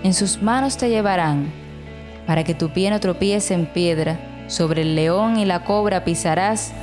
En 0.04 0.14
sus 0.14 0.42
manos 0.42 0.78
te 0.78 0.90
llevarán, 0.90 1.52
para 2.26 2.44
que 2.44 2.56
tu 2.56 2.70
pie 2.70 2.90
no 2.90 3.00
tropiece 3.00 3.54
en 3.54 3.66
piedra, 3.68 4.20
sobre 4.48 4.82
el 4.82 4.96
león 4.96 5.38
y 5.38 5.46
la 5.46 5.64
cobra 5.64 6.04
pisarás, 6.04 6.74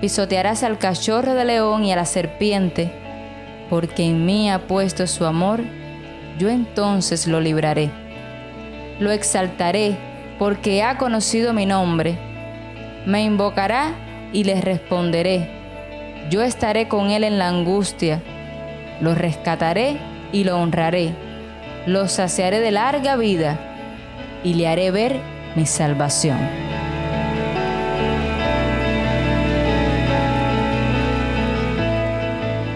pisotearás 0.00 0.62
al 0.64 0.78
cachorro 0.78 1.34
de 1.34 1.44
león 1.44 1.84
y 1.84 1.92
a 1.92 1.96
la 1.96 2.06
serpiente, 2.06 2.90
porque 3.68 4.04
en 4.04 4.24
mí 4.26 4.50
ha 4.50 4.66
puesto 4.66 5.06
su 5.06 5.26
amor, 5.26 5.60
yo 6.38 6.48
entonces 6.48 7.26
lo 7.26 7.40
libraré. 7.40 7.90
Lo 8.98 9.12
exaltaré, 9.12 9.96
porque 10.40 10.82
ha 10.82 10.96
conocido 10.96 11.52
mi 11.52 11.66
nombre. 11.66 12.16
Me 13.04 13.22
invocará 13.22 13.92
y 14.32 14.44
le 14.44 14.62
responderé. 14.62 15.50
Yo 16.30 16.40
estaré 16.40 16.88
con 16.88 17.10
él 17.10 17.24
en 17.24 17.38
la 17.38 17.48
angustia. 17.48 18.22
Lo 19.02 19.14
rescataré 19.14 19.98
y 20.32 20.44
lo 20.44 20.56
honraré. 20.56 21.12
Lo 21.84 22.08
saciaré 22.08 22.60
de 22.60 22.70
larga 22.70 23.18
vida 23.18 23.60
y 24.42 24.54
le 24.54 24.66
haré 24.66 24.90
ver 24.90 25.20
mi 25.56 25.66
salvación. 25.66 26.38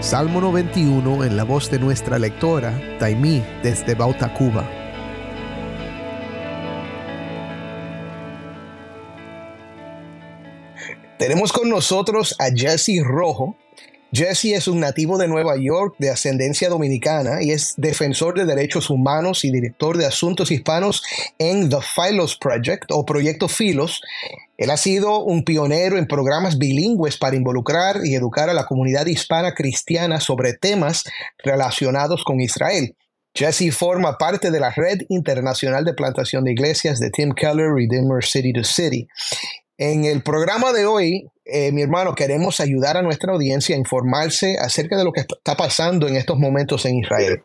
Salmo 0.00 0.42
91 0.42 1.25
en 1.25 1.35
la 1.35 1.44
voz 1.44 1.71
de 1.71 1.78
nuestra 1.78 2.18
lectora, 2.18 2.78
Taimí, 2.99 3.42
desde 3.62 3.94
Bauta, 3.94 4.35
Cuba. 4.35 4.84
Tenemos 11.18 11.52
con 11.52 11.68
nosotros 11.68 12.35
a 12.40 12.50
Jesse 12.54 13.00
Rojo. 13.04 13.56
Jesse 14.12 14.47
es 14.47 14.68
un 14.68 14.80
nativo 14.80 15.16
de 15.16 15.28
Nueva 15.28 15.54
York 15.56 15.94
de 15.99 16.11
ascendencia 16.11 16.68
dominicana 16.68 17.40
y 17.40 17.52
es 17.52 17.75
defensor 17.76 18.37
de 18.37 18.44
derechos 18.44 18.90
humanos 18.90 19.44
y 19.44 19.50
director 19.50 19.97
de 19.97 20.06
asuntos 20.06 20.50
hispanos 20.50 21.02
en 21.38 21.68
The 21.68 21.78
Philos 21.94 22.37
Project 22.37 22.90
o 22.90 23.04
Proyecto 23.04 23.49
Philos. 23.49 24.02
Él 24.56 24.71
ha 24.71 24.76
sido 24.76 25.21
un 25.21 25.44
pionero 25.44 25.99
en 25.99 26.06
programas 26.06 26.59
bilingües 26.59 27.16
para 27.16 27.37
involucrar 27.37 28.00
y 28.04 28.14
educar 28.14 28.50
a 28.50 28.54
la 28.54 28.66
comunidad 28.66 29.06
hispana 29.06 29.54
cristiana 29.54 30.21
sobre 30.21 30.54
temas 30.54 31.04
relacionados 31.44 32.25
con 32.25 32.40
Israel. 32.40 32.97
Jesse 33.37 33.73
forma 33.73 34.16
parte 34.16 34.50
de 34.52 34.61
la 34.61 34.71
Red 34.71 35.02
Internacional 35.09 35.85
de 35.85 35.94
Plantación 35.94 36.44
de 36.44 36.52
Iglesias 36.52 37.00
de 37.00 37.11
Tim 37.11 37.33
Keller 37.33 37.73
Redeemer 37.73 38.25
City 38.25 38.52
to 38.52 38.62
City. 38.62 39.09
En 39.76 40.04
el 40.04 40.23
programa 40.23 40.73
de 40.73 40.87
hoy, 40.87 41.28
eh, 41.45 41.73
mi 41.73 41.83
hermano, 41.83 42.14
queremos 42.14 42.61
ayudar 42.61 42.97
a 42.97 43.02
nuestra 43.02 43.33
audiencia 43.33 43.75
a 43.75 43.78
informarse 43.78 44.57
acerca 44.59 44.97
de 44.97 45.04
lo 45.04 45.12
que 45.12 45.23
está 45.23 45.57
pasando 45.57 46.07
en 46.07 46.16
estos 46.16 46.38
momentos 46.38 46.85
en 46.87 47.00
Israel. 47.00 47.43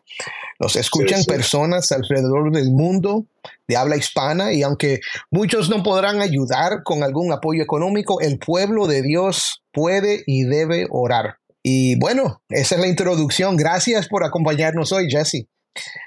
Nos 0.60 0.76
escuchan 0.76 1.24
personas 1.24 1.90
alrededor 1.90 2.52
del 2.52 2.70
mundo 2.70 3.24
de 3.66 3.76
habla 3.76 3.96
hispana 3.96 4.52
y 4.52 4.62
aunque 4.62 5.00
muchos 5.30 5.70
no 5.70 5.82
podrán 5.82 6.20
ayudar 6.20 6.82
con 6.84 7.02
algún 7.02 7.32
apoyo 7.32 7.62
económico, 7.62 8.20
el 8.20 8.38
pueblo 8.38 8.86
de 8.86 9.02
Dios 9.02 9.64
puede 9.72 10.22
y 10.26 10.44
debe 10.44 10.86
orar. 10.90 11.38
Y 11.62 11.98
bueno, 11.98 12.42
esa 12.48 12.76
es 12.76 12.80
la 12.80 12.86
introducción. 12.86 13.56
Gracias 13.56 14.06
por 14.08 14.24
acompañarnos 14.24 14.92
hoy, 14.92 15.10
Jesse. 15.10 15.46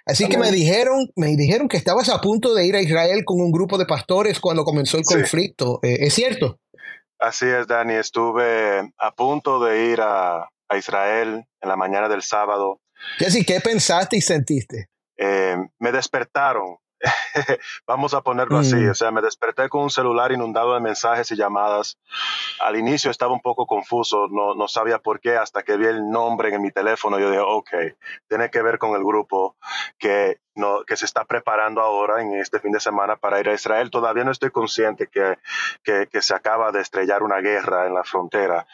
Así 0.06 0.28
que 0.28 0.38
me 0.38 0.52
dijeron, 0.52 1.10
me 1.16 1.28
dijeron 1.36 1.68
que 1.68 1.78
estabas 1.78 2.10
a 2.10 2.20
punto 2.22 2.54
de 2.54 2.66
ir 2.66 2.76
a 2.76 2.82
Israel 2.82 3.24
con 3.26 3.40
un 3.42 3.52
grupo 3.52 3.78
de 3.78 3.86
pastores 3.86 4.40
cuando 4.40 4.64
comenzó 4.64 4.98
el 4.98 5.04
conflicto. 5.04 5.80
Eh, 5.84 5.98
¿Es 6.02 6.14
cierto? 6.14 6.60
Así 7.20 7.46
es, 7.46 7.68
Dani. 7.68 7.94
Estuve 7.94 8.92
a 8.98 9.12
punto 9.16 9.64
de 9.64 9.86
ir 9.92 10.02
a, 10.02 10.50
Israel 10.76 11.46
en 11.62 11.70
la 11.70 11.76
mañana 11.76 12.10
del 12.10 12.24
sábado. 12.24 12.82
Jesse, 13.20 13.46
¿qué 13.46 13.62
pensaste 13.62 14.18
y 14.18 14.22
sentiste? 14.22 14.88
Eh, 15.18 15.56
me 15.78 15.92
despertaron 15.92 16.78
Vamos 17.88 18.14
a 18.14 18.22
ponerlo 18.22 18.58
así, 18.58 18.76
mm. 18.76 18.92
o 18.92 18.94
sea, 18.94 19.12
me 19.12 19.22
desperté 19.22 19.68
con 19.70 19.84
un 19.84 19.90
celular 19.90 20.32
inundado 20.32 20.74
de 20.74 20.80
mensajes 20.80 21.32
y 21.32 21.36
llamadas. 21.36 21.98
Al 22.60 22.78
inicio 22.78 23.12
estaba 23.12 23.34
un 23.34 23.42
poco 23.42 23.66
confuso, 23.66 24.28
no, 24.30 24.56
no 24.56 24.68
sabía 24.68 25.00
por 25.00 25.20
qué, 25.20 25.36
hasta 25.36 25.64
que 25.64 25.78
vi 25.78 25.86
el 25.86 26.10
nombre 26.10 26.54
en 26.54 26.62
mi 26.62 26.72
teléfono, 26.72 27.20
yo 27.20 27.30
dije, 27.30 27.42
ok, 27.46 27.70
tiene 28.28 28.50
que 28.50 28.62
ver 28.62 28.78
con 28.78 28.96
el 28.96 29.04
grupo 29.04 29.56
que 29.98 30.38
no, 30.56 30.84
que 30.86 30.96
se 30.96 31.06
está 31.06 31.26
preparando 31.26 31.82
ahora 31.82 32.22
en 32.22 32.34
este 32.36 32.60
fin 32.60 32.72
de 32.72 32.80
semana 32.80 33.16
para 33.16 33.40
ir 33.40 33.50
a 33.50 33.54
Israel. 33.54 33.90
Todavía 33.90 34.24
no 34.24 34.32
estoy 34.32 34.52
consciente 34.52 35.08
que, 35.08 35.38
que, 35.84 36.22
se 36.22 36.36
acaba 36.36 36.72
de 36.72 36.82
estrellar 36.82 37.24
una 37.24 37.40
guerra 37.40 37.88
en 37.88 37.94
la 37.94 38.04
frontera, 38.04 38.66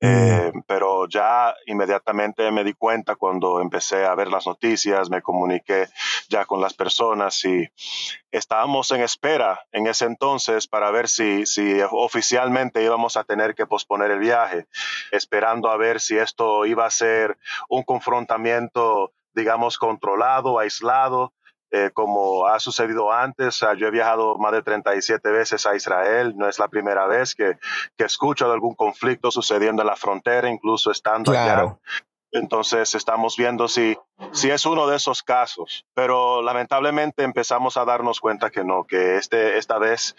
mm. 0.00 0.06
eh, 0.06 0.52
pero 0.66 1.06
ya 1.08 1.54
inmediatamente 1.66 2.50
me 2.50 2.64
di 2.64 2.74
cuenta 2.74 3.16
cuando 3.16 3.60
empecé 3.60 4.06
a 4.06 4.14
ver 4.14 4.28
las 4.28 4.46
noticias, 4.46 5.10
me 5.10 5.22
comuniqué 5.22 5.88
ya 6.28 6.44
con 6.44 6.60
las 6.60 6.74
personas 6.74 7.44
y 7.44 7.68
estábamos 8.30 8.90
en 8.90 9.02
espera 9.02 9.60
en 9.72 9.86
ese 9.86 10.04
entonces 10.04 10.66
para 10.66 10.90
ver 10.90 11.08
si, 11.08 11.46
si 11.46 11.80
oficialmente 11.90 12.82
íbamos 12.82 13.16
a 13.16 13.24
tener 13.24 13.54
que 13.54 13.66
posponer 13.66 14.10
el 14.10 14.18
viaje, 14.20 14.66
esperando 15.10 15.70
a 15.70 15.76
ver 15.76 16.00
si 16.00 16.16
esto 16.16 16.66
iba 16.66 16.86
a 16.86 16.90
ser 16.90 17.36
un 17.68 17.82
confrontamiento 17.82 19.12
digamos, 19.36 19.78
controlado, 19.78 20.58
aislado, 20.58 21.32
eh, 21.70 21.90
como 21.92 22.46
ha 22.46 22.58
sucedido 22.58 23.12
antes. 23.12 23.60
yo 23.76 23.86
he 23.86 23.90
viajado 23.90 24.36
más 24.38 24.52
de 24.52 24.62
37 24.62 25.30
veces 25.30 25.66
a 25.66 25.76
Israel. 25.76 26.34
No 26.36 26.48
es 26.48 26.58
la 26.58 26.68
primera 26.68 27.06
vez 27.06 27.34
que, 27.34 27.58
que 27.96 28.04
escucho 28.04 28.48
de 28.48 28.54
algún 28.54 28.74
conflicto 28.74 29.30
sucediendo 29.30 29.82
en 29.82 29.88
la 29.88 29.96
frontera, 29.96 30.48
incluso 30.48 30.90
estando 30.90 31.32
allá. 31.32 31.76
Entonces 32.32 32.94
estamos 32.94 33.36
viendo 33.36 33.68
si, 33.68 33.96
si 34.32 34.50
es 34.50 34.66
uno 34.66 34.86
de 34.86 34.96
esos 34.96 35.22
casos, 35.22 35.86
pero 35.94 36.42
lamentablemente 36.42 37.22
empezamos 37.22 37.76
a 37.76 37.84
darnos 37.84 38.20
cuenta 38.20 38.50
que 38.50 38.64
no, 38.64 38.84
que 38.84 39.16
este, 39.16 39.58
esta 39.58 39.78
vez 39.78 40.16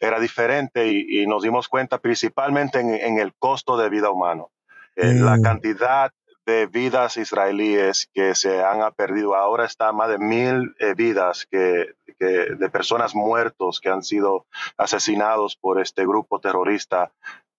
era 0.00 0.18
diferente 0.18 0.88
y, 0.88 1.26
nos 1.26 1.42
dimos 1.42 1.68
cuenta 1.68 1.98
principalmente 1.98 2.80
en, 2.80 3.18
el 3.18 3.34
costo 3.34 3.76
de 3.76 3.88
vida 3.90 4.10
humano. 4.10 4.50
Eh, 4.96 5.14
la 5.14 5.36
mm. 5.36 5.42
cantidad 5.42 6.12
de 6.46 6.66
vidas 6.66 7.16
israelíes 7.16 8.08
que 8.12 8.34
se 8.34 8.62
han 8.62 8.92
perdido. 8.94 9.34
Ahora 9.34 9.64
está 9.64 9.92
más 9.92 10.08
de 10.08 10.18
mil 10.18 10.74
eh, 10.78 10.94
vidas 10.94 11.46
que, 11.50 11.94
de 12.18 12.70
personas 12.70 13.14
muertos 13.14 13.80
que 13.80 13.88
han 13.88 14.02
sido 14.02 14.46
asesinados 14.76 15.56
por 15.56 15.80
este 15.80 16.02
grupo 16.02 16.38
terrorista 16.38 17.12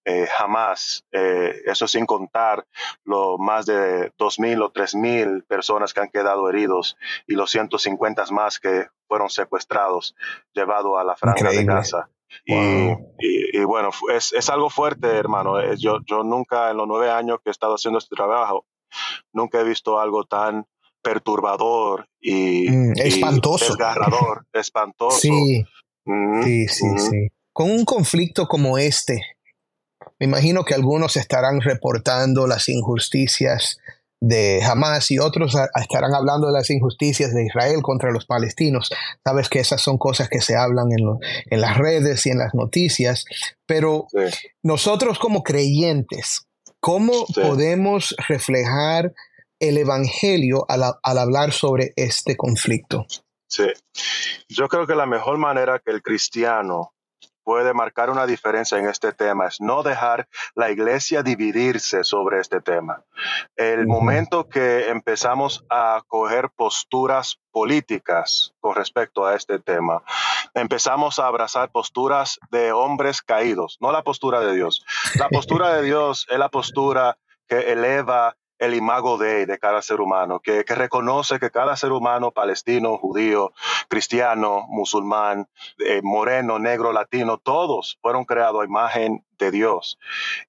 eh, 0.06 0.28
jamás, 0.38 1.06
eh, 1.13 1.62
eso 1.66 1.88
sin 1.88 2.06
contar 2.06 2.66
los 3.06 3.40
más 3.40 3.66
de 3.66 4.12
dos 4.18 4.38
mil 4.38 4.62
o 4.62 4.70
tres 4.70 4.96
mil 4.96 5.44
personas 5.44 5.94
que 5.94 6.02
han 6.02 6.10
quedado 6.10 6.50
heridos 6.50 6.98
y 7.25 7.36
los 7.36 7.50
150 7.52 8.25
más 8.32 8.60
que 8.60 8.88
fueron 9.08 9.30
secuestrados, 9.30 10.13
llevados 10.54 11.00
a 11.00 11.06
la 11.06 11.16
franja 11.16 11.50
de 11.50 11.63
Gaza. 11.63 12.10
Y, 12.46 13.63
bueno, 13.63 13.92
es, 14.12 14.34
es, 14.34 14.50
algo 14.50 14.70
fuerte, 14.70 15.08
hermano. 15.08 15.74
Yo, 15.75 16.00
yo 16.06 16.24
nunca 16.24 16.72
en 16.72 16.78
los 16.78 16.88
nueve 16.88 17.10
años 17.10 17.38
que 17.42 17.50
he 17.50 17.52
estado 17.52 17.75
haciendo 17.75 18.00
este 18.00 18.16
trabajo, 18.16 18.66
Nunca 19.32 19.60
he 19.60 19.64
visto 19.64 20.00
algo 20.00 20.26
tan 20.26 20.66
perturbador 21.02 22.08
y, 22.20 22.70
mm, 22.70 22.94
espantoso. 22.98 23.66
desgarrador, 23.66 24.46
espantoso. 24.54 25.20
Sí, 25.20 25.64
mm, 26.06 26.44
sí, 26.44 26.68
sí, 26.68 26.86
mm. 26.86 27.00
sí. 27.00 27.28
Con 27.52 27.70
un 27.70 27.86
conflicto 27.86 28.48
como 28.48 28.78
este, 28.78 29.22
me 30.20 30.26
imagino 30.26 30.64
que 30.64 30.74
algunos 30.74 31.18
estarán 31.18 31.62
reportando 31.62 32.48
las 32.48 32.70
injusticias 32.70 33.78
de 34.26 34.64
Hamas 34.64 35.12
y 35.12 35.20
otros 35.20 35.54
estarán 35.76 36.16
hablando 36.16 36.48
de 36.48 36.54
las 36.54 36.70
injusticias 36.70 37.34
de 37.34 37.46
Israel 37.46 37.82
contra 37.82 38.10
los 38.10 38.26
palestinos. 38.26 38.90
Sabes 39.22 39.50
que 39.50 39.60
esas 39.60 39.82
son 39.82 39.98
cosas 39.98 40.30
que 40.30 40.40
se 40.40 40.56
hablan 40.56 40.88
en, 40.92 41.60
las 41.60 41.78
redes 41.78 42.26
y 42.26 42.30
en 42.30 42.38
las 42.38 42.54
noticias, 42.54 43.26
pero 43.66 44.08
nosotros 44.64 45.20
como 45.20 45.44
creyentes, 45.44 46.48
¿Cómo 46.84 47.25
podemos 47.34 48.13
reflejar 48.28 49.13
el 49.58 49.78
Evangelio 49.78 50.66
al, 50.68 50.84
hablar 51.02 51.54
sobre 51.54 51.94
este 51.96 52.36
conflicto? 52.36 53.06
Sí, 53.48 53.68
yo 54.50 54.68
creo 54.68 54.86
que 54.86 54.94
la 54.94 55.06
mejor 55.06 55.38
manera 55.38 55.80
que 55.80 55.92
el 55.92 56.02
cristiano 56.02 56.94
puede 57.44 57.74
marcar 57.74 58.10
una 58.10 58.26
diferencia 58.26 58.78
en 58.78 58.88
este 58.88 59.12
tema 59.12 59.48
es 59.48 59.62
no 59.62 59.84
dejar 59.84 60.28
la 60.56 60.72
iglesia 60.72 61.24
dividirse 61.24 62.04
sobre 62.04 62.40
este 62.40 62.62
tema. 62.62 63.04
El 63.56 63.88
momento 63.88 64.48
que 64.48 64.90
empezamos 64.90 65.66
a 65.70 66.02
coger 66.08 66.50
posturas 66.50 67.40
políticas 67.52 68.54
con 68.60 68.76
respecto 68.76 69.26
a 69.26 69.36
este 69.36 69.60
tema, 69.60 70.04
empezamos 70.54 71.20
a 71.20 71.28
abrazar 71.28 71.72
posturas 71.72 72.40
de 72.52 72.72
hombres 72.72 73.22
caídos, 73.22 73.78
no 73.80 73.92
la 73.92 74.04
postura 74.04 74.40
de 74.40 74.56
Dios. 74.56 74.84
La 75.16 75.30
postura 75.30 75.74
de 75.74 75.84
Dios 75.84 76.26
es 76.30 76.40
la 76.40 76.50
postura 76.50 77.18
que 77.48 77.72
eleva 77.72 78.36
el 78.63 78.74
imago 78.74 79.17
de, 79.17 79.46
de 79.46 79.60
cada 79.60 79.82
ser 79.82 80.00
humano, 80.01 80.39
que, 80.39 80.63
reconoce 80.63 81.39
que 81.39 81.51
cada 81.51 81.75
ser 81.75 81.91
humano, 81.91 82.32
palestino, 82.32 82.98
judío, 82.98 83.53
cristiano, 83.89 84.65
musulmán, 84.70 85.48
eh, 85.79 86.01
moreno, 86.03 86.60
negro, 86.60 86.93
latino, 86.93 87.38
todos 87.38 87.98
fueron 88.01 88.25
creados 88.25 88.62
a 88.62 88.65
imagen 88.65 89.25
de 89.38 89.51
Dios. 89.51 90.00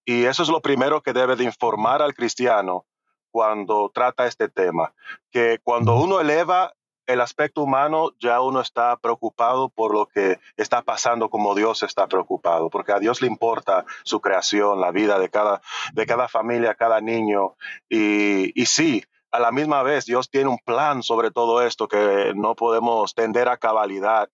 Y 0.05 0.25
eso 0.25 0.43
es 0.43 0.49
lo 0.49 0.61
primero 0.61 1.03
que 1.03 1.13
debe 1.13 1.37
de 1.37 1.45
informar 1.45 2.03
al 2.03 2.15
cristiano 2.15 2.87
cuando 3.31 3.91
trata 3.93 4.27
este 4.27 4.49
tema, 4.49 4.95
que 5.33 5.59
cuando 5.65 5.97
uno 5.97 6.21
eleva 6.21 6.73
el 7.07 7.21
aspecto 7.21 7.63
humano 7.63 8.11
ya 8.19 8.41
uno 8.41 8.61
está 8.61 8.97
preocupado 8.97 9.69
por 9.69 9.93
lo 9.93 10.07
que 10.07 10.39
está 10.57 10.83
pasando 10.83 11.29
como 11.29 11.55
Dios 11.55 11.83
está 11.83 12.07
preocupado, 12.07 12.71
porque 12.71 12.93
a 12.93 12.99
Dios 12.99 13.21
le 13.21 13.29
importa 13.29 13.85
su 14.05 14.21
creación, 14.21 14.81
la 14.81 14.91
vida 14.91 15.19
de 15.19 15.29
cada, 15.29 15.61
de 15.93 16.07
cada 16.07 16.29
familia, 16.29 16.75
cada 16.75 17.01
niño. 17.01 17.57
Y, 17.89 18.59
y 18.61 18.67
sí, 18.67 19.05
a 19.31 19.41
la 19.41 19.51
misma 19.51 19.83
vez 19.83 20.07
Dios 20.07 20.31
tiene 20.31 20.49
un 20.49 20.59
plan 20.59 21.03
sobre 21.03 21.31
todo 21.31 21.63
esto 21.63 21.89
que 21.89 22.33
no 22.37 22.55
podemos 22.55 23.15
tender 23.15 23.49
a 23.49 23.57
cabalidad. 23.57 24.29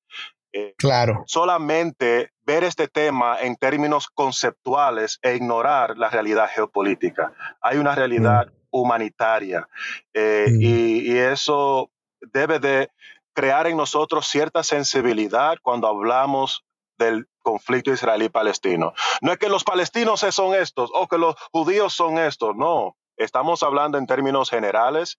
Eh, 0.52 0.74
claro. 0.76 1.24
Solamente 1.26 2.32
ver 2.44 2.64
este 2.64 2.88
tema 2.88 3.38
en 3.40 3.56
términos 3.56 4.08
conceptuales 4.08 5.18
e 5.22 5.36
ignorar 5.36 5.96
la 5.96 6.10
realidad 6.10 6.48
geopolítica. 6.52 7.32
Hay 7.60 7.78
una 7.78 7.94
realidad 7.94 8.48
mm. 8.48 8.50
humanitaria 8.70 9.68
eh, 10.12 10.46
mm. 10.50 10.60
y, 10.60 11.12
y, 11.12 11.18
eso 11.18 11.90
debe 12.20 12.58
de 12.58 12.90
crear 13.32 13.66
en 13.66 13.76
nosotros 13.76 14.26
cierta 14.26 14.62
sensibilidad 14.62 15.56
cuando 15.62 15.86
hablamos 15.86 16.64
del 16.98 17.26
conflicto 17.42 17.92
israelí-palestino. 17.92 18.92
No 19.22 19.32
es 19.32 19.38
que 19.38 19.48
los 19.48 19.64
palestinos 19.64 20.20
son 20.20 20.54
estos 20.54 20.90
o 20.94 21.08
que 21.08 21.18
los 21.18 21.34
judíos 21.52 21.94
son 21.94 22.18
estos, 22.18 22.54
no. 22.56 22.96
Estamos 23.16 23.62
hablando 23.62 23.98
en 23.98 24.06
términos 24.06 24.48
generales 24.48 25.18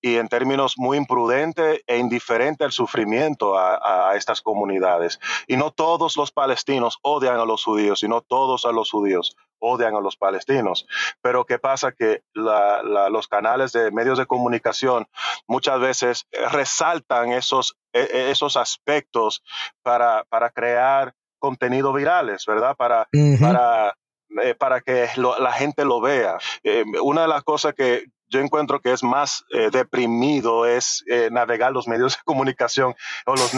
y 0.00 0.16
en 0.16 0.28
términos 0.28 0.74
muy 0.78 0.96
imprudentes 0.96 1.80
e 1.86 1.98
indiferente 1.98 2.64
al 2.64 2.72
sufrimiento 2.72 3.56
a, 3.56 4.16
estas 4.16 4.40
comunidades. 4.40 5.20
Y 5.46 5.56
no 5.56 5.70
todos 5.70 6.16
los 6.16 6.32
palestinos 6.32 6.98
odian 7.02 7.38
a 7.38 7.44
los 7.44 7.62
judíos, 7.62 8.00
sino 8.00 8.20
todos 8.20 8.64
a 8.64 8.72
los 8.72 8.90
judíos 8.90 9.36
odian 9.58 9.94
a 9.94 10.00
los 10.00 10.16
palestinos. 10.16 10.86
Pero 11.22 11.44
¿qué 11.44 11.58
pasa? 11.58 11.92
Que 11.92 12.22
los 12.34 13.28
canales 13.28 13.72
de 13.72 13.90
medios 13.90 14.18
de 14.18 14.26
comunicación 14.26 15.06
muchas 15.46 15.80
veces 15.80 16.26
resaltan 16.50 17.32
esos, 17.32 17.76
e, 17.92 18.00
e, 18.00 18.30
esos 18.30 18.56
aspectos 18.56 19.42
para, 19.82 20.24
para 20.28 20.50
crear 20.50 21.14
contenido 21.38 21.92
virales, 21.92 22.44
¿verdad? 22.46 22.76
Para, 22.76 23.08
para 23.40 23.94
eh, 24.42 24.54
para 24.54 24.80
que 24.80 25.08
la 25.16 25.52
gente 25.52 25.84
lo 25.84 26.00
vea. 26.00 26.38
Eh, 26.64 26.84
una 27.02 27.22
de 27.22 27.28
las 27.28 27.44
cosas 27.44 27.74
que 27.74 28.06
yo 28.28 28.40
encuentro 28.40 28.80
que 28.80 28.92
es 28.92 29.02
más 29.02 29.44
eh, 29.50 29.70
deprimido 29.70 30.66
es 30.66 31.04
navegar 31.30 31.72
los 31.72 31.86
medios 31.86 32.16
de 32.16 32.22
comunicación 32.24 32.94
o 33.26 33.34
los, 33.34 33.54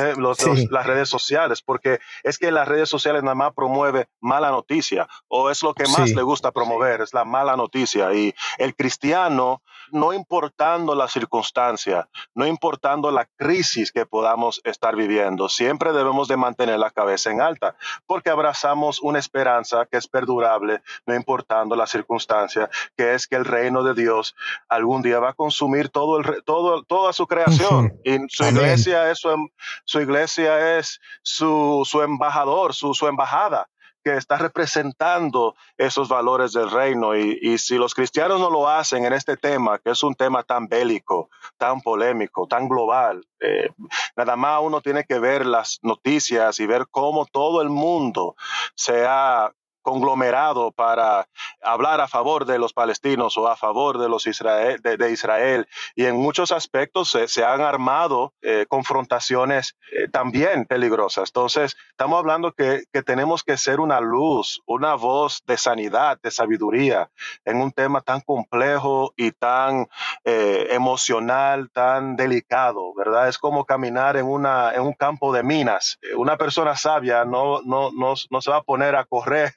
las 0.70 0.86
redes 0.86 1.08
sociales, 1.08 1.62
porque 1.62 1.98
es 2.22 2.38
que 2.38 2.50
las 2.50 2.68
redes 2.68 2.88
sociales 2.88 3.22
nada 3.22 3.34
más 3.34 3.52
promueve 3.54 4.08
mala 4.20 4.50
noticia 4.50 5.08
o 5.28 5.50
es 5.50 5.62
lo 5.62 5.74
que 5.74 5.84
más 5.88 6.10
le 6.10 6.22
gusta 6.22 6.52
promover, 6.52 7.00
es 7.00 7.14
la 7.14 7.24
mala 7.24 7.56
noticia. 7.56 8.12
Y 8.12 8.34
el 8.58 8.74
cristiano 8.74 9.62
no 9.92 10.12
importando 10.12 10.94
la 10.94 11.08
circunstancia, 11.08 12.08
no 12.34 12.46
importando 12.46 13.10
la 13.10 13.26
crisis 13.36 13.92
que 13.92 14.06
podamos 14.06 14.60
estar 14.64 14.96
viviendo, 14.96 15.48
siempre 15.48 15.92
debemos 15.92 16.28
de 16.28 16.36
mantener 16.36 16.78
la 16.78 16.90
cabeza 16.90 17.30
en 17.30 17.40
alta, 17.40 17.76
porque 18.06 18.30
abrazamos 18.30 19.00
una 19.00 19.18
esperanza 19.18 19.86
que 19.86 19.96
es 19.96 20.06
perdurable, 20.06 20.82
no 21.06 21.14
importando 21.14 21.76
la 21.76 21.86
circunstancia, 21.86 22.70
que 22.96 23.14
es 23.14 23.26
que 23.26 23.36
el 23.36 23.44
reino 23.44 23.82
de 23.82 23.94
Dios 23.94 24.34
algún 24.68 25.02
día 25.02 25.18
va 25.20 25.30
a 25.30 25.34
consumir 25.34 25.88
todo 25.88 26.18
el, 26.18 26.42
todo, 26.44 26.82
toda 26.82 27.12
su 27.12 27.26
creación. 27.26 27.98
Y 28.04 28.18
su 28.28 28.44
iglesia 28.44 29.10
es 29.10 29.18
su, 29.18 29.30
em, 29.30 29.48
su 29.84 30.00
iglesia 30.00 30.78
es 30.78 31.00
su, 31.22 31.82
su 31.84 32.02
embajador, 32.02 32.74
su, 32.74 32.94
su 32.94 33.06
embajada 33.06 33.68
que 34.08 34.16
está 34.16 34.38
representando 34.38 35.54
esos 35.76 36.08
valores 36.08 36.52
del 36.52 36.70
reino. 36.70 37.14
Y, 37.14 37.58
si 37.58 37.76
los 37.76 37.94
cristianos 37.94 38.40
no 38.40 38.48
lo 38.50 38.68
hacen 38.68 39.04
en 39.04 39.12
este 39.12 39.36
tema, 39.36 39.78
que 39.78 39.90
es 39.90 40.02
un 40.02 40.14
tema 40.14 40.42
tan 40.44 40.66
bélico, 40.66 41.28
tan 41.58 41.82
polémico, 41.82 42.46
tan 42.46 42.68
global, 42.68 43.26
eh, 43.40 43.68
nada 44.16 44.36
más 44.36 44.60
uno 44.62 44.80
tiene 44.80 45.04
que 45.04 45.18
ver 45.18 45.44
las 45.44 45.78
noticias 45.82 46.58
y 46.60 46.66
ver 46.66 46.86
cómo 46.90 47.26
todo 47.26 47.60
el 47.60 47.68
mundo 47.68 48.34
se 48.74 49.04
ha 49.06 49.52
conglomerado 49.88 50.70
para 50.70 51.26
hablar 51.62 52.02
a 52.02 52.08
favor 52.08 52.44
de 52.44 52.58
los 52.58 52.74
palestinos 52.74 53.38
o 53.38 53.48
a 53.48 53.56
favor 53.56 53.96
de 53.96 54.10
los 54.10 54.26
Israel, 54.26 54.78
de, 54.82 55.10
Israel. 55.10 55.66
Y 55.94 56.04
en 56.04 56.16
muchos 56.16 56.52
aspectos 56.52 57.16
se, 57.26 57.44
han 57.44 57.62
armado 57.62 58.34
eh, 58.42 58.66
confrontaciones 58.68 59.76
eh, 59.92 60.08
también 60.08 60.66
peligrosas. 60.66 61.30
Entonces, 61.30 61.74
estamos 61.90 62.18
hablando 62.18 62.52
que, 62.52 62.84
que, 62.92 63.02
tenemos 63.02 63.42
que 63.42 63.56
ser 63.56 63.80
una 63.80 64.00
luz, 64.00 64.60
una 64.66 64.94
voz 64.94 65.42
de 65.46 65.56
sanidad, 65.56 66.18
de 66.22 66.30
sabiduría, 66.30 67.08
en 67.46 67.62
un 67.62 67.72
tema 67.72 68.02
tan 68.02 68.20
complejo 68.20 69.14
y 69.16 69.32
tan 69.32 69.86
eh, 70.24 70.66
emocional, 70.70 71.70
tan 71.72 72.14
delicado, 72.16 72.92
¿verdad? 72.94 73.28
Es 73.28 73.38
como 73.38 73.64
caminar 73.64 74.18
en, 74.18 74.26
una, 74.26 74.74
en 74.74 74.82
un 74.82 74.92
campo 74.92 75.32
de 75.32 75.42
minas. 75.42 75.98
Una 76.14 76.36
persona 76.36 76.76
sabia 76.76 77.24
no, 77.24 77.62
no, 77.62 77.90
no, 77.92 78.14
no 78.30 78.40
se 78.42 78.50
va 78.50 78.58
a 78.58 78.62
poner 78.62 78.94
a 78.94 79.06
correr 79.06 79.54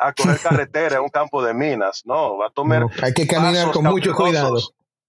a 0.00 0.12
correr 0.12 0.38
carretera 0.40 0.96
en 0.96 1.02
un 1.02 1.08
campo 1.08 1.42
de 1.42 1.54
minas, 1.54 2.02
no, 2.04 2.36
va 2.36 2.46
a 2.46 2.50
tomar... 2.50 2.86
hay 3.02 3.12
que 3.12 3.26
caminar 3.26 3.70
con 3.72 3.84
mucho 3.84 4.14
cuidado. 4.14 4.58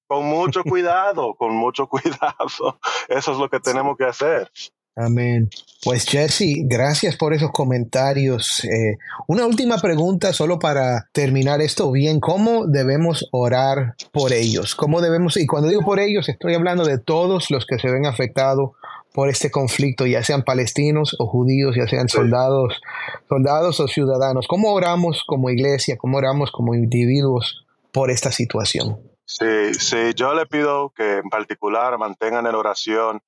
Con 0.08 0.26
mucho 0.26 0.64
cuidado, 0.64 1.36
con 1.36 1.56
mucho 1.56 1.88
cuidado. 1.88 2.80
Eso 3.08 3.32
es 3.32 3.38
lo 3.38 3.48
que 3.50 3.60
tenemos 3.60 3.96
que 3.96 4.06
hacer. 4.06 4.52
Amén. 4.96 5.50
Pues 5.82 6.06
Jesse, 6.06 6.66
gracias 6.66 7.16
por 7.16 7.34
esos 7.34 7.52
comentarios. 7.52 8.66
Eh, 8.66 8.98
una 9.28 9.46
última 9.46 9.78
pregunta 9.78 10.34
solo 10.34 10.60
para 10.60 11.08
terminar 11.14 11.62
esto 11.62 11.90
bien. 11.92 12.20
¿Cómo 12.20 12.66
debemos 12.68 13.30
orar 13.32 13.96
por 14.12 14.34
ellos? 14.34 14.76
¿Cómo 14.76 15.00
debemos, 15.00 15.38
y 15.38 15.46
cuando 15.46 15.70
digo 15.70 15.84
por 15.84 16.02
ellos, 16.02 16.28
estoy 16.28 16.54
hablando 16.56 16.84
de 16.84 16.98
todos 16.98 17.50
los 17.50 17.66
que 17.66 17.80
se 17.80 17.90
ven 17.90 18.06
afectados 18.06 18.72
por 19.14 19.30
este 19.30 19.52
conflicto, 19.52 20.06
ya 20.06 20.24
sean 20.24 20.44
palestinos 20.44 21.16
o 21.20 21.28
judíos, 21.28 21.76
ya 21.76 21.88
sean 21.88 22.10
soldados, 22.10 22.80
soldados 23.28 23.80
o 23.80 23.88
ciudadanos. 23.88 24.48
¿Cómo 24.48 24.72
oramos 24.72 25.24
como 25.26 25.50
iglesia, 25.50 25.98
cómo 25.98 26.18
oramos 26.18 26.52
como 26.52 26.76
individuos 26.76 27.66
por 27.92 28.12
esta 28.12 28.32
situación? 28.32 29.00
Sí, 29.26 29.74
sí, 29.74 30.14
yo 30.16 30.34
le 30.34 30.46
pido 30.46 30.92
que 30.96 31.18
en 31.18 31.30
particular 31.30 31.98
mantengan 31.98 32.48
en 32.48 32.56
oración 32.56 33.22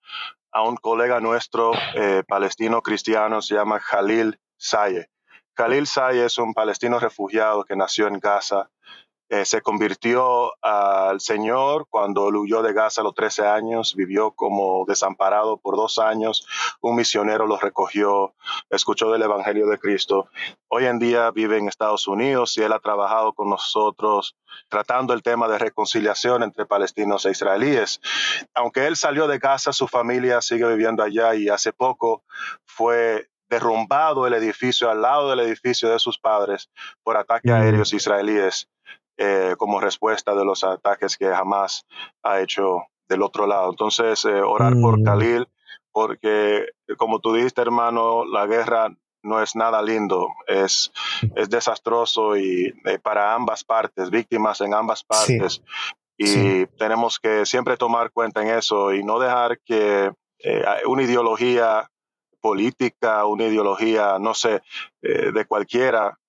a 0.52 0.63
un 0.63 0.76
colega 0.76 1.20
nuestro 1.20 1.72
eh, 1.96 2.24
palestino 2.28 2.82
cristiano, 2.82 3.41
se 3.41 3.56
llama 3.56 3.80
Khalil 3.80 4.39
Saye. 4.58 5.10
Khalil 5.54 5.88
Saye 5.88 6.26
es 6.26 6.38
un 6.38 6.54
palestino 6.54 7.00
refugiado 7.00 7.63
que 7.65 7.76
nació 7.76 8.08
en 8.08 8.20
Gaza 8.20 8.70
eh, 9.32 9.46
se 9.46 9.62
convirtió 9.62 10.52
al 10.62 11.22
Señor 11.22 11.88
cuando 11.89 12.26
huyó 12.26 12.62
de 12.62 12.74
Gaza 12.74 13.00
a 13.00 13.06
los 13.06 13.15
13 13.15 13.48
años, 13.48 13.96
vivió 13.96 14.32
como 14.32 14.84
desamparado 14.86 15.56
por 15.56 15.78
dos 15.78 16.00
años, 16.00 16.46
un 16.82 16.98
misionero 16.98 17.48
lo 17.48 17.58
recogió, 17.58 18.34
escuchó 18.70 19.10
del 19.10 19.22
Evangelio 19.22 19.67
de 19.67 19.80
Cristo. 19.80 20.28
Hoy 20.67 20.86
en 20.86 21.00
día 21.00 21.32
vive 21.32 21.58
en 21.58 21.70
Estados 21.70 22.10
Unidos 22.10 22.58
y 22.58 22.63
él 22.63 22.74
ha 22.74 22.80
trabajado 22.80 23.32
con 23.32 23.50
nosotros 23.50 24.36
tratando 24.67 25.13
el 25.13 25.24
tema 25.24 25.48
de 25.48 25.60
reconciliación 25.60 26.44
entre 26.44 26.65
palestinos 26.65 27.26
e 27.26 27.32
israelíes. 27.32 28.02
Aunque 28.54 28.86
él 28.86 28.98
salió 28.98 29.28
de 29.28 29.39
Gaza, 29.39 29.72
su 29.72 29.88
familia 29.88 30.41
sigue 30.41 30.67
viviendo 30.67 31.04
allá 31.04 31.36
y 31.36 31.48
hace 31.48 31.72
poco 31.72 32.26
fue 32.65 33.30
derrumbado 33.50 34.28
el 34.28 34.34
edificio 34.34 34.89
al 34.89 35.02
lado 35.02 35.30
del 35.30 35.41
edificio 35.41 35.89
de 35.89 36.00
sus 36.00 36.20
padres 36.20 36.70
por 37.02 37.15
ataques 37.15 37.50
mm. 37.50 37.56
aéreos 37.56 37.94
israelíes. 37.94 38.67
Eh, 39.24 39.54
como 39.56 39.80
respuesta 39.80 40.34
de 40.34 40.44
los 40.44 40.64
ataques 40.64 41.16
que 41.16 41.28
jamás 41.28 41.86
ha 42.24 42.42
hecho 42.42 42.86
del 43.08 43.22
otro 43.22 43.46
lado. 43.46 43.70
Entonces, 43.70 44.26
eh, 44.26 44.42
orar 44.42 44.74
por 44.82 45.00
mm. 45.00 45.04
Khalil, 45.04 45.48
porque 45.92 46.66
como 46.98 47.20
tú 47.20 47.32
dijiste, 47.32 47.62
hermano, 47.62 48.26
la 48.26 48.48
guerra 48.48 48.92
no 49.22 49.40
es 49.40 49.56
nada 49.56 49.84
lindo, 49.84 50.28
es, 50.48 50.92
es 51.36 51.52
desastroso 51.52 52.36
y 52.36 52.74
eh, 52.84 52.98
para 52.98 53.36
ambas 53.36 53.64
partes, 53.64 54.10
víctimas 54.10 54.60
en 54.62 54.74
ambas 54.74 55.04
partes. 55.04 55.62
Y 56.18 56.66
tenemos 56.80 57.20
que 57.20 57.46
siempre 57.46 57.78
tomar 57.78 58.10
cuenta 58.12 58.42
en 58.42 58.50
eso 58.50 58.92
y 58.92 59.04
no 59.04 59.20
dejar 59.20 59.60
que 59.60 60.12
una 60.86 61.04
ideología 61.04 61.90
política, 62.42 63.26
una 63.26 63.46
ideología, 63.46 64.18
no 64.20 64.36
sé, 64.36 64.62
de 65.02 65.46
cualquiera, 65.48 66.20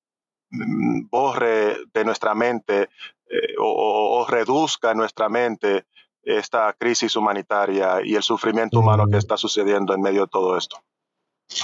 borre 1.10 1.76
de 1.92 2.04
nuestra 2.04 2.34
mente 2.34 2.82
eh, 2.82 3.54
o, 3.58 4.26
reduzca 4.28 4.92
en 4.92 4.98
nuestra 4.98 5.28
mente 5.28 5.86
esta 6.22 6.72
crisis 6.78 7.16
humanitaria 7.16 8.00
y 8.04 8.14
el 8.14 8.22
sufrimiento 8.22 8.78
humano 8.78 9.06
que 9.06 9.16
mm. 9.16 9.18
está 9.18 9.36
sucediendo 9.36 9.94
en 9.94 10.00
medio 10.00 10.22
de 10.22 10.28
todo 10.28 10.56
esto. 10.56 10.76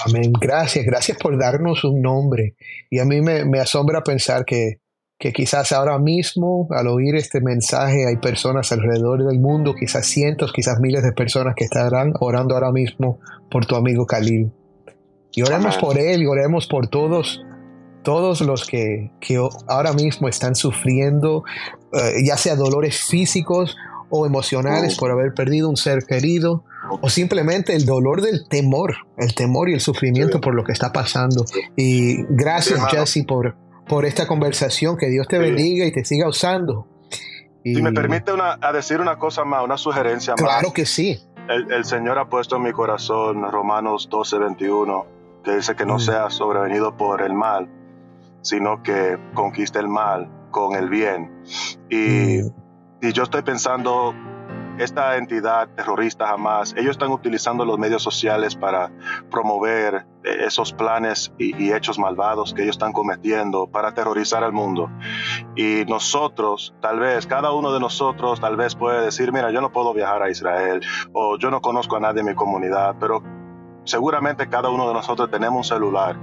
Amén. 0.05 0.33
Gracias, 0.39 0.85
gracias 0.85 1.17
por 1.17 1.39
darnos 1.39 1.83
un 1.83 2.01
nombre. 2.01 2.55
Y 2.89 2.99
a 2.99 3.05
mí 3.05 3.21
me, 3.21 3.59
asombra 3.59 4.03
pensar 4.03 4.45
que 4.45 4.81
que 5.19 5.33
quizás 5.33 5.73
ahora 5.73 5.99
mismo 5.99 6.69
al 6.71 6.87
oír 6.87 7.15
este 7.15 7.41
mensaje 7.41 8.07
hay 8.07 8.15
personas 8.15 8.71
alrededor 8.71 9.25
del 9.25 9.37
mundo, 9.37 9.75
quizás 9.77 10.07
cientos, 10.07 10.53
quizás 10.53 10.79
miles 10.79 11.03
de 11.03 11.11
personas 11.11 11.55
que 11.57 11.65
estarán 11.65 12.13
orando 12.21 12.55
ahora 12.55 12.71
mismo 12.71 13.19
por 13.51 13.65
tu 13.65 13.75
amigo 13.75 14.05
Khalil. 14.05 14.53
Y 15.33 15.41
oremos 15.41 15.77
por 15.77 15.99
él 15.99 16.23
y 16.23 16.25
oremos 16.25 16.67
por 16.67 16.87
todos, 16.87 17.43
todos 18.03 18.41
los 18.41 18.65
que, 18.65 19.11
ahora 19.67 19.93
mismo 19.93 20.27
están 20.27 20.55
sufriendo, 20.55 21.43
eh, 21.93 22.13
ya 22.25 22.37
sea 22.37 22.55
dolores 22.55 23.01
físicos 23.01 23.75
o 24.09 24.25
emocionales 24.25 24.97
por 24.97 25.11
haber 25.11 25.33
perdido 25.33 25.69
un 25.69 25.77
ser 25.77 26.05
querido, 26.05 26.63
o 27.01 27.09
simplemente 27.09 27.75
el 27.75 27.85
dolor 27.85 28.21
del 28.21 28.47
temor, 28.47 28.95
el 29.17 29.35
temor 29.35 29.69
y 29.69 29.73
el 29.73 29.81
sufrimiento 29.81 30.41
por 30.41 30.55
lo 30.55 30.63
que 30.63 30.71
está 30.71 30.91
pasando. 30.91 31.45
Y 31.75 32.23
gracias, 32.29 32.83
Jesse, 32.89 33.23
por, 33.27 33.55
por 33.87 34.05
esta 34.05 34.27
conversación. 34.27 34.97
Que 34.97 35.07
Dios 35.07 35.27
te 35.27 35.37
bendiga 35.37 35.85
y 35.85 35.91
te 35.91 36.03
siga 36.03 36.27
usando. 36.27 36.87
Y... 37.63 37.75
Si 37.75 37.81
me 37.81 37.91
permite 37.91 38.33
una, 38.33 38.57
a 38.59 38.71
decir 38.71 38.99
una 38.99 39.17
cosa 39.17 39.43
más, 39.43 39.63
una 39.63 39.77
sugerencia 39.77 40.33
más. 40.33 40.41
Claro 40.41 40.73
que 40.73 40.85
sí. 40.85 41.19
El, 41.49 41.83
Señor 41.83 42.19
ha 42.19 42.29
puesto 42.29 42.57
en 42.57 42.63
mi 42.63 42.71
corazón 42.71 43.41
Romanos 43.51 44.07
12, 44.11 44.37
21, 44.37 45.05
que 45.43 45.55
dice 45.55 45.75
que 45.75 45.83
no 45.83 45.95
mm. 45.95 45.99
sea 45.99 46.29
sobrevenido 46.29 46.95
por 46.95 47.23
el 47.23 47.33
mal, 47.33 47.67
sino 48.41 48.83
que 48.83 49.17
conquiste 49.33 49.79
el 49.79 49.87
mal 49.87 50.29
con 50.51 50.75
el 50.75 50.89
bien. 50.89 51.43
Y, 51.89 52.41
mm. 52.43 52.51
y 53.01 53.11
yo 53.13 53.23
estoy 53.23 53.41
pensando 53.41 54.13
esta 54.79 55.17
entidad 55.17 55.67
terrorista 55.75 56.27
jamás, 56.27 56.73
ellos 56.77 56.91
están 56.91 57.11
utilizando 57.11 57.65
los 57.65 57.77
medios 57.77 58.01
sociales 58.01 58.55
para 58.55 58.89
promover 59.29 60.05
eh, 60.23 60.45
esos 60.45 60.71
planes 60.71 61.33
y, 61.37 61.73
hechos 61.73 61.99
malvados 61.99 62.53
que 62.53 62.63
ellos 62.63 62.75
están 62.75 62.93
cometiendo 62.93 63.67
para 63.67 63.89
aterrorizar 63.89 64.43
al 64.43 64.53
mundo. 64.53 64.89
Y 65.55 65.83
nosotros, 65.87 66.73
tal 66.81 66.99
vez, 66.99 67.27
cada 67.27 67.51
uno 67.51 67.73
de 67.73 67.79
nosotros 67.81 68.39
tal 68.39 68.55
vez 68.55 68.75
puede 68.75 69.03
decir, 69.03 69.33
mira, 69.33 69.51
yo 69.51 69.59
no 69.59 69.71
puedo 69.71 69.93
viajar 69.93 70.23
a 70.23 70.29
Israel 70.29 70.81
o 71.11 71.37
yo 71.37 71.51
no 71.51 71.61
conozco 71.61 71.97
a 71.97 71.99
nadie 71.99 72.21
en 72.21 72.27
mi 72.27 72.35
comunidad, 72.35 72.95
pero 72.99 73.21
seguramente 73.83 74.47
cada 74.47 74.69
uno 74.69 74.87
de 74.87 74.93
nosotros 74.93 75.29
tenemos 75.29 75.57
un 75.57 75.63
celular, 75.75 76.17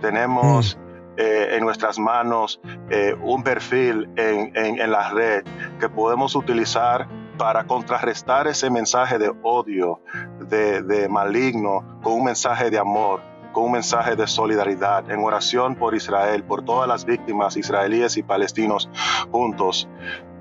tenemos... 0.00 0.76
Mm. 0.76 0.89
Eh, 1.22 1.56
en 1.56 1.62
nuestras 1.62 1.98
manos 1.98 2.62
eh, 2.88 3.14
un 3.20 3.42
perfil 3.42 4.08
en, 4.16 4.56
en, 4.56 4.90
la 4.90 5.10
red 5.10 5.44
que 5.78 5.90
podemos 5.90 6.34
utilizar 6.34 7.06
para 7.36 7.64
contrarrestar 7.64 8.46
ese 8.46 8.70
mensaje 8.70 9.18
de 9.18 9.30
odio, 9.42 10.00
de, 10.48 11.08
maligno, 11.10 12.00
con 12.02 12.14
un 12.14 12.24
mensaje 12.24 12.70
de 12.70 12.78
amor, 12.78 13.20
con 13.52 13.64
un 13.64 13.72
mensaje 13.72 14.16
de 14.16 14.26
solidaridad, 14.26 15.10
en 15.10 15.22
oración 15.22 15.74
por 15.74 15.94
Israel, 15.94 16.42
por 16.42 16.64
todas 16.64 16.88
las 16.88 17.04
víctimas 17.04 17.54
israelíes 17.54 18.16
y 18.16 18.22
palestinos 18.22 18.88
juntos, 19.30 19.90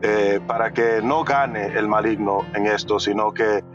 eh, 0.01 0.39
para 0.47 0.71
que 0.71 1.01
no 1.03 1.25
gane 1.25 1.77
el 1.77 1.89
maligno 1.89 2.45
en 2.53 2.67
esto, 2.67 3.01
sino 3.01 3.33
que 3.33 3.65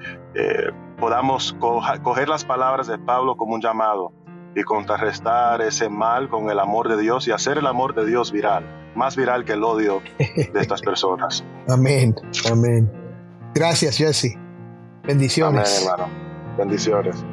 podamos 0.99 1.55
coger 1.61 2.31
las 2.31 2.47
palabras 2.47 2.87
de 2.87 2.97
Pablo 2.97 3.37
como 3.37 3.57
un 3.57 3.61
llamado 3.61 4.24
y 4.55 4.63
contrarrestar 4.63 5.61
ese 5.63 5.89
mal 5.89 6.29
con 6.29 6.51
el 6.51 6.59
amor 6.59 6.89
de 6.89 7.01
Dios 7.01 7.27
y 7.29 7.33
hacer 7.33 7.59
el 7.59 7.67
amor 7.67 7.95
de 7.95 8.07
Dios 8.07 8.33
viral, 8.33 8.65
más 8.95 9.17
viral 9.17 9.45
que 9.45 9.53
el 9.53 9.65
odio 9.65 10.03
de 10.19 10.61
estas 10.61 10.81
personas. 10.83 11.45
amén, 11.69 12.15
amén. 12.51 12.91
Gracias, 13.55 13.97
Jesse. 13.97 14.37
Bendiciones. 15.05 15.83
hermano. 15.85 16.13
Bendiciones. 16.57 17.25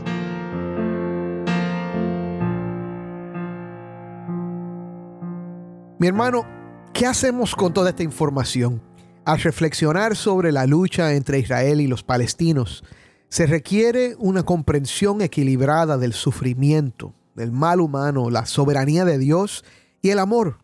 Mi 6.00 6.08
hermano, 6.08 6.46
¿qué 6.94 7.06
hacemos 7.06 7.56
con 7.56 7.74
toda 7.74 7.92
esta 7.92 8.02
información? 8.02 8.82
Al 9.24 9.40
reflexionar 9.40 10.16
sobre 10.16 10.52
la 10.52 10.66
lucha 10.66 11.14
entre 11.14 11.38
Israel 11.38 11.80
y 11.80 11.86
los 11.86 12.02
palestinos, 12.02 12.84
se 13.32 13.48
requiere 13.48 14.16
una 14.20 14.44
comprensión 14.44 15.24
equilibrada 15.24 15.98
del 15.98 16.14
sufrimiento, 16.14 17.16
del 17.34 17.52
mal 17.52 17.82
humano, 17.82 18.30
la 18.30 18.46
soberanía 18.46 19.06
de 19.06 19.18
Dios 19.18 19.66
y 20.04 20.12
el 20.12 20.20
amor 20.20 20.60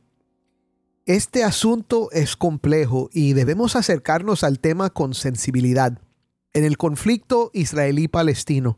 este 1.08 1.46
asunto 1.46 2.10
es 2.12 2.36
complejo 2.36 3.10
y 3.14 3.32
debemos 3.32 3.78
acercarnos 3.78 4.44
al 4.44 4.60
tema 4.60 4.90
con 4.90 5.14
sensibilidad. 5.14 6.02
En 6.52 6.66
el 6.66 6.78
conflicto 6.78 7.50
israelí-palestino 7.54 8.78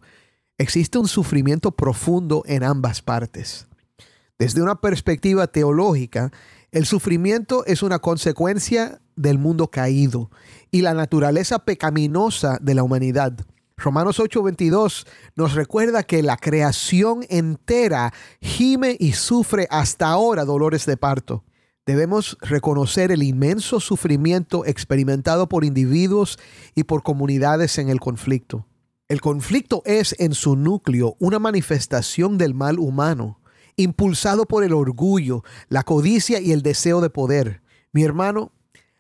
existe 0.59 0.99
un 0.99 1.07
sufrimiento 1.07 1.71
profundo 1.71 2.43
en 2.45 2.63
ambas 2.63 3.01
partes. 3.01 3.67
Desde 4.37 4.61
una 4.61 4.79
perspectiva 4.79 5.47
teológica, 5.47 6.31
el 6.71 6.85
sufrimiento 6.85 7.65
es 7.65 7.81
una 7.81 7.97
consecuencia 7.97 9.01
del 9.15 9.39
mundo 9.39 9.71
caído 9.71 10.29
y 10.69 10.81
la 10.81 10.93
naturaleza 10.93 11.57
pecaminosa 11.57 12.59
de 12.61 12.75
la 12.75 12.83
humanidad. 12.83 13.39
Romanos 13.79 14.19
8:22 14.19 15.05
nos 15.35 15.53
recuerda 15.53 16.03
que 16.03 16.21
la 16.21 16.35
creación 16.35 17.25
entera 17.29 18.13
gime 18.41 18.97
y 18.99 19.13
sufre 19.13 19.67
hasta 19.71 20.07
ahora 20.07 20.43
dolores 20.43 20.85
de 20.85 20.97
parto. 20.97 21.45
Debemos 21.85 22.37
reconocer 22.41 23.11
el 23.11 23.23
inmenso 23.23 23.79
sufrimiento 23.79 24.65
experimentado 24.65 25.47
por 25.47 25.63
individuos 25.63 26.37
y 26.75 26.83
por 26.83 27.03
comunidades 27.03 27.77
en 27.77 27.89
el 27.89 27.99
conflicto. 27.99 28.67
El 29.07 29.21
conflicto 29.21 29.81
es 29.85 30.13
en 30.19 30.33
su 30.33 30.55
núcleo 30.55 31.15
una 31.19 31.39
manifestación 31.39 32.37
del 32.37 32.53
mal 32.53 32.77
humano, 32.77 33.39
impulsado 33.75 34.45
por 34.45 34.63
el 34.63 34.73
orgullo, 34.73 35.43
la 35.69 35.83
codicia 35.83 36.39
y 36.41 36.51
el 36.51 36.61
deseo 36.61 37.01
de 37.01 37.09
poder. 37.09 37.63
Mi 37.91 38.03
hermano, 38.03 38.51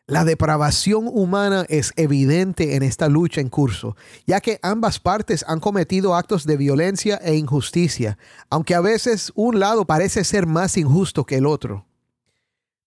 la 0.09 0.25
depravación 0.25 1.07
humana 1.07 1.65
es 1.69 1.93
evidente 1.95 2.75
en 2.75 2.81
esta 2.81 3.07
lucha 3.07 3.41
en 3.41 3.49
curso, 3.49 3.95
ya 4.25 4.41
que 4.41 4.59
ambas 4.63 4.99
partes 4.99 5.45
han 5.47 5.59
cometido 5.59 6.15
actos 6.15 6.45
de 6.47 6.57
violencia 6.57 7.17
e 7.17 7.35
injusticia, 7.35 8.17
aunque 8.49 8.73
a 8.73 8.81
veces 8.81 9.31
un 9.35 9.59
lado 9.59 9.85
parece 9.85 10.23
ser 10.23 10.47
más 10.47 10.77
injusto 10.77 11.25
que 11.25 11.37
el 11.37 11.45
otro. 11.45 11.85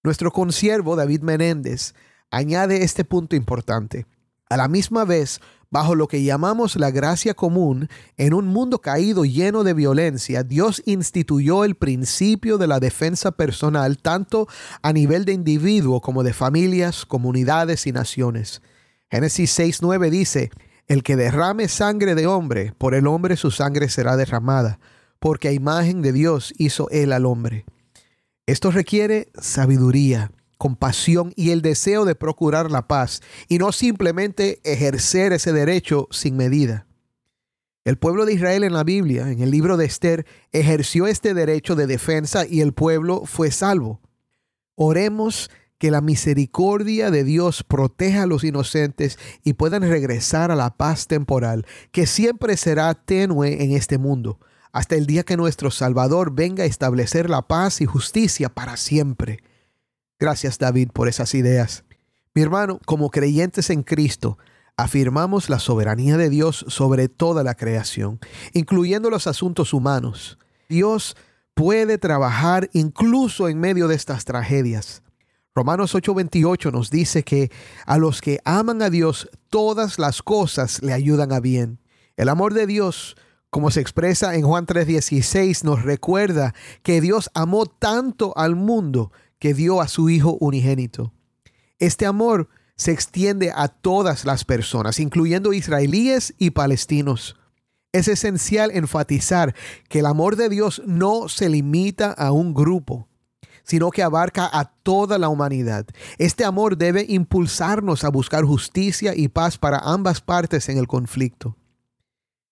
Nuestro 0.03 0.33
consiervo 0.33 0.97
David 0.97 1.23
Menéndez 1.23 1.95
añade 2.33 2.83
este 2.83 3.05
punto 3.05 3.37
importante. 3.37 4.05
A 4.51 4.57
la 4.57 4.67
misma 4.67 5.05
vez, 5.05 5.41
bajo 5.73 5.95
lo 5.95 6.07
que 6.07 6.23
llamamos 6.23 6.77
la 6.77 6.91
gracia 6.91 7.33
común, 7.33 7.89
en 8.19 8.35
un 8.35 8.47
mundo 8.47 8.81
caído 8.81 9.25
lleno 9.25 9.65
de 9.65 9.73
violencia, 9.73 10.45
Dios 10.45 10.83
instituyó 10.85 11.65
el 11.65 11.77
principio 11.77 12.59
de 12.59 12.67
la 12.67 12.79
defensa 12.79 13.33
personal 13.33 13.97
tanto 13.97 14.47
a 14.83 14.93
nivel 14.93 15.25
de 15.25 15.33
individuo 15.33 16.03
como 16.03 16.23
de 16.23 16.35
familias, 16.35 17.07
comunidades 17.07 17.87
y 17.87 17.93
naciones. 17.93 18.61
Génesis 19.11 19.59
6.9 19.59 20.11
dice, 20.11 20.51
El 20.89 21.03
que 21.03 21.17
derrame 21.17 21.69
sangre 21.69 22.15
de 22.15 22.27
hombre, 22.27 22.75
por 22.77 22.95
el 22.95 23.07
hombre 23.07 23.39
su 23.39 23.51
sangre 23.51 23.89
será 23.89 24.19
derramada, 24.19 24.79
porque 25.19 25.49
a 25.49 25.53
imagen 25.53 26.03
de 26.03 26.13
Dios 26.13 26.53
hizo 26.59 26.91
él 26.91 27.15
al 27.15 27.25
hombre. 27.25 27.65
Esto 28.45 28.71
requiere 28.71 29.31
sabiduría, 29.41 30.33
compasión 30.63 31.33
y 31.35 31.51
el 31.51 31.61
deseo 31.61 32.05
de 32.05 32.15
procurar 32.15 32.71
la 32.71 32.87
paz 32.87 33.21
y 33.49 33.59
no 33.59 33.73
simplemente 33.73 34.61
ejercer 34.63 35.33
ese 35.33 35.53
derecho 35.53 36.07
sin 36.13 36.37
medida. 36.37 36.87
El 37.85 37.99
pueblo 37.99 38.27
de 38.27 38.35
Israel 38.35 38.63
en 38.63 38.73
la 38.73 38.85
Biblia, 38.85 39.29
en 39.29 39.41
el 39.43 39.51
libro 39.51 39.77
de 39.77 39.87
Esther, 39.87 40.25
ejerció 40.53 41.09
este 41.09 41.35
derecho 41.35 41.75
de 41.75 41.89
defensa 41.89 42.47
y 42.47 42.61
el 42.61 42.75
pueblo 42.75 43.25
fue 43.25 43.51
salvo. 43.51 44.03
Oremos 44.77 45.51
que 45.79 45.91
la 45.91 46.01
misericordia 46.01 47.11
de 47.11 47.25
Dios 47.25 47.65
proteja 47.65 48.23
a 48.23 48.27
los 48.27 48.45
inocentes 48.45 49.19
y 49.43 49.55
puedan 49.55 49.83
regresar 49.83 50.53
a 50.53 50.55
la 50.55 50.77
paz 50.77 51.09
temporal, 51.09 51.67
que 51.91 52.07
siempre 52.07 52.57
será 52.57 52.95
tenue 52.95 53.65
en 53.65 53.73
este 53.73 53.99
mundo 53.99 54.39
hasta 54.71 54.95
el 54.95 55.07
día 55.07 55.25
que 55.25 55.37
nuestro 55.37 55.73
Salvador 55.73 56.33
venga 56.33 56.63
a 56.63 56.67
establecer 56.67 57.29
la 57.29 57.43
paz 57.49 57.81
y 57.81 57.85
justicia 57.85 58.49
para 58.49 58.77
siempre. 58.77 59.41
Gracias 60.23 60.57
David 60.57 60.91
por 60.93 61.09
esas 61.09 61.35
ideas. 61.35 61.83
Mi 62.33 62.43
hermano, 62.43 62.79
como 62.87 63.11
creyentes 63.11 63.71
en 63.71 63.83
Cristo, 63.83 64.39
afirmamos 64.77 65.51
la 65.51 65.59
soberanía 65.59 66.17
de 66.17 66.31
Dios 66.31 66.65
sobre 66.69 67.09
toda 67.09 67.43
la 67.43 67.57
creación, 67.57 68.21
incluyendo 68.53 69.11
los 69.11 69.27
asuntos 69.27 69.75
humanos. 69.75 70.39
Dios 70.69 71.17
puede 71.55 71.99
trabajar 71.99 72.71
incluso 72.73 73.49
en 73.49 73.59
medio 73.59 73.89
de 73.89 73.97
estas 73.97 74.25
tragedias. 74.25 75.03
Romanos 75.57 75.93
8:28 75.93 76.71
nos 76.71 76.89
dice 76.89 77.25
que 77.25 77.51
a 77.85 77.99
los 77.99 78.21
que 78.21 78.39
aman 78.45 78.81
a 78.81 78.91
Dios 78.91 79.29
todas 79.51 79.99
las 79.99 80.23
cosas 80.23 80.85
le 80.85 80.93
ayudan 80.93 81.33
a 81.33 81.41
bien. 81.41 81.81
El 82.17 82.29
amor 82.29 82.55
de 82.55 82.69
Dios 82.69 83.17
como 83.51 83.71
se 83.71 83.83
expresa 83.83 84.35
en 84.35 84.47
Juan 84.47 84.65
3:16, 84.67 85.63
nos 85.63 85.83
recuerda 85.83 86.55
que 86.83 87.03
Dios 87.03 87.29
amó 87.35 87.67
tanto 87.67 88.33
al 88.39 88.57
mundo 88.57 89.13
que 89.43 89.55
dio 89.55 89.81
a 89.81 89.89
su 89.89 90.09
Hijo 90.09 90.37
unigénito. 90.39 91.13
Este 91.81 92.07
amor 92.07 92.49
se 92.77 92.93
extiende 92.93 93.51
a 93.53 93.67
todas 93.67 94.25
las 94.25 94.45
personas, 94.45 95.01
incluyendo 95.01 95.53
israelíes 95.53 96.33
y 96.39 96.51
palestinos. 96.51 97.35
Es 97.91 98.07
esencial 98.07 98.71
enfatizar 98.71 99.53
que 99.89 99.99
el 99.99 100.07
amor 100.07 100.37
de 100.37 100.49
Dios 100.49 100.81
no 100.87 101.29
se 101.29 101.49
limita 101.49 102.13
a 102.13 102.31
un 102.31 102.55
grupo. 102.55 103.09
sino 103.65 103.91
que 103.91 104.03
abarca 104.03 104.49
a 104.53 104.65
toda 104.83 105.19
la 105.19 105.29
humanidad. 105.29 105.87
Este 106.19 106.45
amor 106.45 106.77
debe 106.77 107.07
impulsarnos 107.09 108.03
a 108.03 108.11
buscar 108.11 108.45
justicia 108.45 109.13
y 109.15 109.29
paz 109.29 109.57
para 109.57 109.79
ambas 109.79 110.21
partes 110.21 110.69
en 110.69 110.79
el 110.79 110.89
conflicto. 110.89 111.57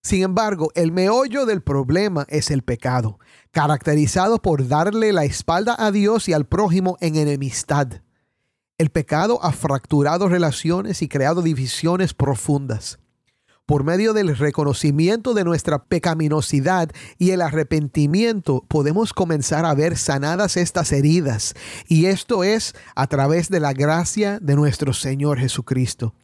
Sin 0.03 0.23
embargo, 0.23 0.71
el 0.75 0.93
meollo 0.93 1.45
del 1.45 1.63
problema 1.63 2.25
es 2.29 2.51
el 2.51 2.63
pecado, 2.63 3.19
caracterizado 3.51 4.41
por 4.41 4.67
darle 4.67 5.13
la 5.13 5.25
espalda 5.25 5.77
a 5.79 5.91
Dios 5.91 6.29
y 6.29 6.33
al 6.33 6.47
prójimo 6.47 6.97
en 7.01 7.17
enemistad. 7.17 8.01
El 8.79 8.89
pecado 8.91 9.39
ha 9.43 9.53
fracturado 9.53 10.29
relaciones 10.29 11.03
y 11.03 11.09
creado 11.09 11.43
divisiones 11.43 12.15
profundas. 12.15 12.99
Por 13.67 13.85
medio 13.85 14.15
del 14.15 14.37
reconocimiento 14.37 15.35
de 15.35 15.45
nuestra 15.45 15.85
pecaminosidad 15.85 16.91
y 17.19 17.31
el 17.33 17.43
arrepentimiento 17.43 18.65
podemos 18.69 19.13
comenzar 19.13 19.67
a 19.67 19.75
ver 19.75 19.99
sanadas 19.99 20.57
estas 20.57 20.93
heridas, 20.93 21.55
y 21.87 22.07
esto 22.07 22.43
es 22.43 22.75
a 22.97 23.07
través 23.07 23.51
de 23.51 23.61
la 23.61 23.75
gracia 23.75 24.41
de 24.41 24.57
nuestro 24.57 24.95
Señor 24.95 25.39
Jesucristo. 25.39 26.15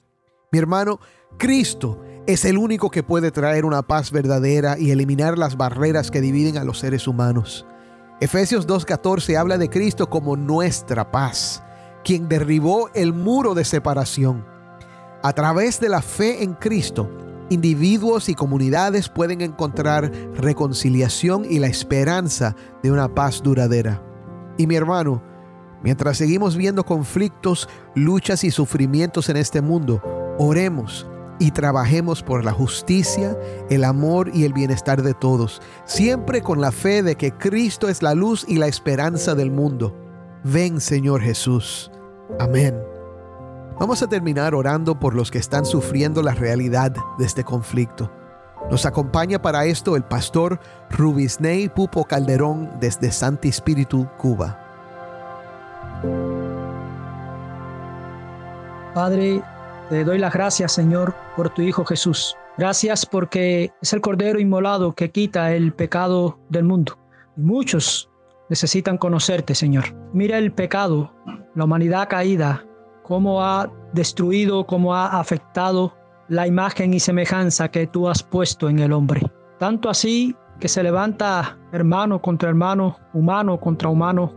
Mi 0.51 0.59
hermano, 0.59 0.99
Cristo 1.39 2.03
es 2.27 2.45
el 2.45 2.59
único 2.59 2.91
que 2.91 3.05
puede 3.05 3.31
traer 3.31 3.65
una 3.65 3.83
paz 3.83 4.11
verdadera 4.11 4.79
y 4.79 4.91
eliminar 4.91 5.39
las 5.39 5.57
barreras 5.57 6.11
que 6.11 6.21
dividen 6.21 6.59
a 6.59 6.65
los 6.65 6.81
seres 6.81 7.07
humanos. 7.07 7.67
Efesios 8.21 8.67
2.14 8.67 9.37
habla 9.37 9.59
de 9.59 9.71
Cristo 9.71 10.11
como 10.11 10.37
nuestra 10.37 11.12
paz, 11.12 11.62
quien 12.03 12.29
derribó 12.29 12.91
el 12.95 13.12
muro 13.12 13.55
de 13.55 13.65
separación. 13.65 14.45
A 15.23 15.33
través 15.35 15.79
de 15.79 15.89
la 15.89 16.03
fe 16.03 16.43
en 16.43 16.55
Cristo, 16.55 17.09
individuos 17.49 18.29
y 18.29 18.35
comunidades 18.35 19.09
pueden 19.09 19.41
encontrar 19.41 20.11
reconciliación 20.35 21.45
y 21.49 21.61
la 21.61 21.69
esperanza 21.69 22.57
de 22.83 22.91
una 22.91 23.15
paz 23.15 23.41
duradera. 23.41 24.03
Y 24.59 24.67
mi 24.67 24.75
hermano, 24.75 25.23
mientras 25.81 26.17
seguimos 26.17 26.57
viendo 26.57 26.85
conflictos, 26.85 27.69
luchas 27.95 28.43
y 28.43 28.51
sufrimientos 28.51 29.29
en 29.29 29.37
este 29.37 29.61
mundo, 29.61 30.03
oremos 30.39 31.07
y 31.38 31.51
trabajemos 31.51 32.22
por 32.22 32.44
la 32.44 32.53
justicia, 32.53 33.37
el 33.70 33.85
amor 33.85 34.31
y 34.35 34.44
el 34.44 34.53
bienestar 34.53 35.03
de 35.03 35.14
todos, 35.14 35.61
siempre 35.85 36.42
con 36.42 36.61
la 36.61 36.72
fe 36.72 37.03
de 37.03 37.16
que 37.16 37.33
Cristo 37.33 37.88
es 37.88 38.03
la 38.03 38.14
luz 38.14 38.44
y 38.49 38.57
la 38.57 38.66
esperanza 38.66 39.35
del 39.35 39.51
mundo. 39.51 39.94
Ven 40.44 40.81
Señor 40.81 41.20
Jesús. 41.20 41.90
Amén. 42.38 42.77
Vamos 43.79 44.03
a 44.03 44.07
terminar 44.07 44.55
orando 44.55 44.99
por 44.99 45.14
los 45.14 45.31
que 45.31 45.38
están 45.38 45.66
sufriendo 45.66 46.22
la 46.22 46.33
realidad 46.33 46.94
de 47.18 47.25
este 47.27 47.44
conflicto. 47.44 48.11
Nos 48.70 48.87
acompaña 48.87 49.40
para 49.40 49.66
esto 49.66 49.96
el 49.96 50.03
pastor 50.03 50.59
Rubisney 50.90 51.68
Pupo 51.68 52.05
Calderón 52.05 52.70
desde 52.81 53.12
Santi 53.12 53.49
Espíritu, 53.49 54.09
Cuba. 54.16 54.59
Padre, 58.94 59.42
te 59.88 60.05
doy 60.05 60.18
las 60.18 60.33
gracias, 60.33 60.72
Señor, 60.72 61.14
por 61.37 61.51
tu 61.51 61.62
Hijo 61.62 61.85
Jesús. 61.85 62.37
Gracias 62.59 63.07
porque 63.07 63.70
es 63.83 63.92
el 63.92 64.01
Cordero 64.01 64.40
inmolado 64.40 64.94
que 64.94 65.11
quita 65.11 65.53
el 65.53 65.72
pecado 65.72 66.38
del 66.49 66.64
mundo. 66.64 66.99
Muchos 67.37 68.11
necesitan 68.49 68.99
conocerte, 68.99 69.55
Señor. 69.55 69.85
Mira 70.12 70.38
el 70.38 70.53
pecado, 70.53 71.12
la 71.55 71.64
humanidad 71.64 72.09
caída, 72.09 72.64
cómo 73.03 73.44
ha 73.44 73.70
destruido, 73.92 74.66
cómo 74.66 74.94
ha 74.94 75.20
afectado 75.20 75.94
la 76.29 76.46
imagen 76.46 76.94
y 76.94 77.01
semejanza 77.01 77.68
que 77.68 77.87
tú 77.87 78.09
has 78.09 78.22
puesto 78.22 78.68
en 78.68 78.79
el 78.81 78.92
hombre. 78.92 79.22
Tanto 79.59 79.88
así 79.88 80.35
que 80.59 80.68
se 80.68 80.83
levanta 80.83 81.59
hermano 81.72 82.20
contra 82.20 82.49
hermano, 82.49 82.99
humano 83.12 83.61
contra 83.61 83.88
humano, 83.88 84.35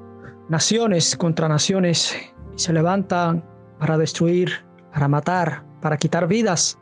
naciones 0.50 1.16
contra 1.16 1.48
naciones, 1.48 2.16
y 2.56 2.60
se 2.60 2.74
levantan 2.74 3.44
para 3.80 3.98
destruir, 3.98 4.69
para 4.94 5.08
matar, 5.08 5.64
para 5.82 5.98
quitar 5.98 6.28
vidas, 6.28 6.78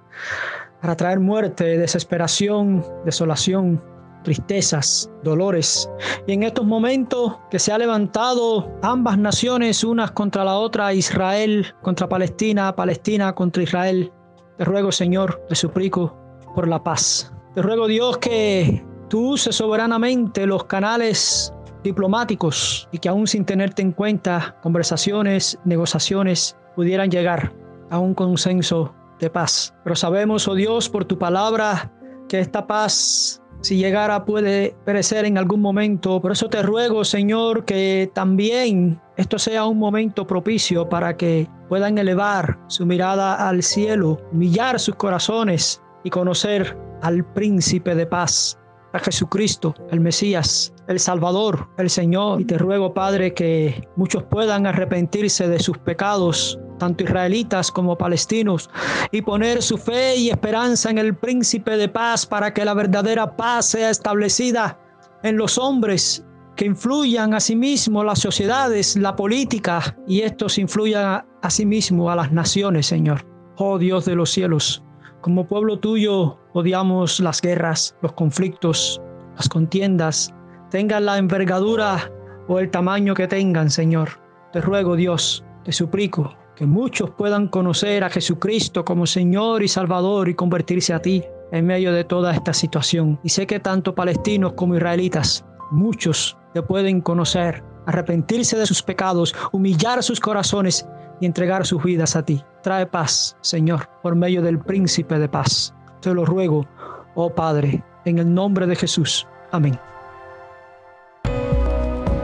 para 0.82 0.96
traer 0.96 1.20
muerte, 1.20 1.78
desesperación, 1.78 2.86
desolación, 3.06 3.82
tristezas, 4.24 5.10
dolores. 5.24 5.90
Y 6.28 6.34
en 6.34 6.44
estos 6.44 6.66
momentos 6.66 7.38
que 7.50 7.60
se 7.60 7.72
ha 7.72 7.78
levantado 7.78 8.70
ambas 8.82 9.18
naciones, 9.18 9.84
unas 9.84 10.12
contra 10.12 10.44
la 10.44 10.56
otra, 10.58 10.94
Israel 10.94 11.66
contra 11.82 12.10
Palestina, 12.10 12.76
Palestina 12.76 13.34
contra 13.34 13.64
Israel, 13.64 14.12
te 14.58 14.66
ruego 14.66 14.92
Señor, 14.92 15.42
te 15.48 15.56
suplico 15.56 16.16
por 16.56 16.68
la 16.68 16.84
paz. 16.84 17.34
Te 17.56 17.62
ruego 17.62 17.88
Dios 17.88 18.18
que 18.18 18.86
tú 19.10 19.34
uses 19.34 19.56
soberanamente 19.56 20.46
los 20.46 20.66
canales 20.66 21.54
diplomáticos 21.84 22.90
y 22.92 22.98
que 22.98 23.10
aún 23.10 23.28
sin 23.28 23.46
tenerte 23.46 23.82
en 23.82 23.94
cuenta, 23.94 24.58
conversaciones, 24.62 25.58
negociaciones 25.64 26.58
pudieran 26.76 27.10
llegar 27.10 27.54
a 27.90 28.00
un 28.00 28.14
consenso 28.14 28.94
de 29.20 29.30
paz. 29.30 29.74
Pero 29.84 29.96
sabemos, 29.96 30.48
oh 30.48 30.56
Dios, 30.56 30.90
por 30.90 31.06
tu 31.06 31.18
palabra, 31.18 31.92
que 32.28 32.40
esta 32.40 32.68
paz 32.68 33.42
si 33.62 33.78
llegara 33.78 34.24
puede 34.26 34.76
perecer 34.86 35.26
en 35.26 35.38
algún 35.38 35.62
momento. 35.62 36.22
Por 36.22 36.32
eso 36.32 36.50
te 36.50 36.62
ruego, 36.62 37.04
Señor, 37.04 37.66
que 37.66 38.12
también 38.14 39.02
esto 39.18 39.40
sea 39.40 39.66
un 39.66 39.80
momento 39.80 40.28
propicio 40.28 40.88
para 40.88 41.18
que 41.18 41.50
puedan 41.70 41.98
elevar 41.98 42.60
su 42.68 42.86
mirada 42.86 43.48
al 43.48 43.64
cielo, 43.64 44.20
humillar 44.32 44.80
sus 44.80 44.96
corazones 44.96 45.82
y 46.04 46.10
conocer 46.10 46.78
al 47.02 47.26
príncipe 47.34 47.96
de 47.96 48.06
paz, 48.06 48.60
a 48.94 49.00
Jesucristo, 49.00 49.74
el 49.92 50.00
Mesías, 50.00 50.74
el 50.88 51.00
Salvador, 51.00 51.68
el 51.78 51.90
Señor. 51.90 52.42
Y 52.42 52.46
te 52.46 52.58
ruego, 52.58 52.94
Padre, 52.94 53.34
que 53.34 53.88
muchos 53.96 54.24
puedan 54.24 54.66
arrepentirse 54.66 55.48
de 55.48 55.60
sus 55.60 55.78
pecados 55.80 56.60
tanto 56.78 57.04
israelitas 57.04 57.72
como 57.72 57.98
palestinos, 57.98 58.70
y 59.12 59.22
poner 59.22 59.62
su 59.62 59.78
fe 59.78 60.16
y 60.16 60.30
esperanza 60.30 60.90
en 60.90 60.98
el 60.98 61.16
príncipe 61.16 61.78
de 61.78 61.90
paz 61.90 62.26
para 62.26 62.54
que 62.54 62.66
la 62.66 62.74
verdadera 62.74 63.36
paz 63.36 63.68
sea 63.68 63.90
establecida 63.90 64.80
en 65.24 65.38
los 65.38 65.58
hombres 65.58 66.24
que 66.56 66.66
influyan 66.66 67.34
a 67.34 67.40
sí 67.40 67.56
mismos 67.56 68.04
las 68.06 68.20
sociedades, 68.20 68.98
la 68.98 69.16
política, 69.16 69.96
y 70.08 70.22
estos 70.22 70.58
influyan 70.58 71.26
a 71.42 71.50
sí 71.50 71.66
mismos 71.66 72.12
a 72.12 72.16
las 72.16 72.32
naciones, 72.32 72.88
Señor. 72.88 73.26
Oh 73.58 73.78
Dios 73.78 74.06
de 74.06 74.16
los 74.16 74.32
cielos, 74.32 74.84
como 75.22 75.48
pueblo 75.48 75.80
tuyo 75.80 76.40
odiamos 76.54 77.20
las 77.20 77.42
guerras, 77.42 77.96
los 78.02 78.14
conflictos, 78.14 79.02
las 79.36 79.50
contiendas, 79.50 80.34
tengan 80.70 81.06
la 81.06 81.18
envergadura 81.18 82.12
o 82.48 82.60
el 82.60 82.70
tamaño 82.72 83.14
que 83.14 83.28
tengan, 83.28 83.70
Señor. 83.70 84.10
Te 84.54 84.62
ruego, 84.62 84.96
Dios, 84.96 85.44
te 85.64 85.72
suplico, 85.72 86.36
que 86.58 86.66
muchos 86.66 87.12
puedan 87.12 87.50
conocer 87.50 88.04
a 88.04 88.10
Jesucristo 88.10 88.84
como 88.84 89.06
Señor 89.06 89.62
y 89.62 89.68
Salvador 89.68 90.28
y 90.28 90.34
convertirse 90.34 90.92
a 90.92 91.00
ti 91.00 91.24
en 91.52 91.68
medio 91.68 91.94
de 91.94 92.04
toda 92.04 92.34
esta 92.34 92.52
situación. 92.52 93.20
Y 93.24 93.30
sé 93.30 93.46
que 93.46 93.60
tanto 93.60 93.94
palestinos 93.94 94.54
como 94.54 94.76
israelitas, 94.76 95.46
muchos 95.70 96.36
te 96.56 96.64
pueden 96.64 97.02
conocer, 97.02 97.64
arrepentirse 97.86 98.58
de 98.58 98.66
sus 98.66 98.82
pecados, 98.82 99.36
humillar 99.52 100.02
sus 100.02 100.20
corazones 100.20 100.88
y 101.22 101.28
entregar 101.28 101.64
sus 101.64 101.84
vidas 101.84 102.16
a 102.16 102.26
ti. 102.26 102.44
Trae 102.64 102.88
paz, 102.88 103.38
Señor, 103.42 103.88
por 104.02 104.16
medio 104.16 104.42
del 104.42 104.58
príncipe 104.58 105.20
de 105.20 105.30
paz. 105.30 105.76
Te 106.02 106.12
lo 106.12 106.26
ruego, 106.26 106.68
oh 107.14 107.30
Padre, 107.30 107.84
en 108.06 108.18
el 108.18 108.34
nombre 108.34 108.66
de 108.66 108.76
Jesús. 108.76 109.28
Amén. 109.52 109.80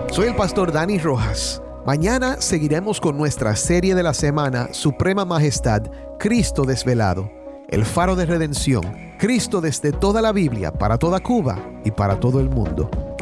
Soy 0.10 0.28
el 0.28 0.36
pastor 0.36 0.72
Dani 0.72 0.98
Rojas. 0.98 1.63
Mañana 1.86 2.38
seguiremos 2.40 3.02
con 3.02 3.18
nuestra 3.18 3.58
serie 3.58 3.94
de 3.94 4.04
la 4.04 4.14
semana 4.14 4.70
Suprema 4.72 5.26
Majestad, 5.26 5.82
Cristo 6.18 6.64
desvelado, 6.64 7.30
el 7.68 7.84
faro 7.84 8.16
de 8.16 8.26
redención, 8.26 8.84
Cristo 9.20 9.60
desde 9.60 9.92
toda 9.92 10.22
la 10.22 10.32
Biblia, 10.32 10.72
para 10.72 10.98
toda 10.98 11.20
Cuba 11.20 11.60
y 11.84 11.92
para 11.92 12.22
todo 12.22 12.40
el 12.40 12.50
mundo. 12.50 13.13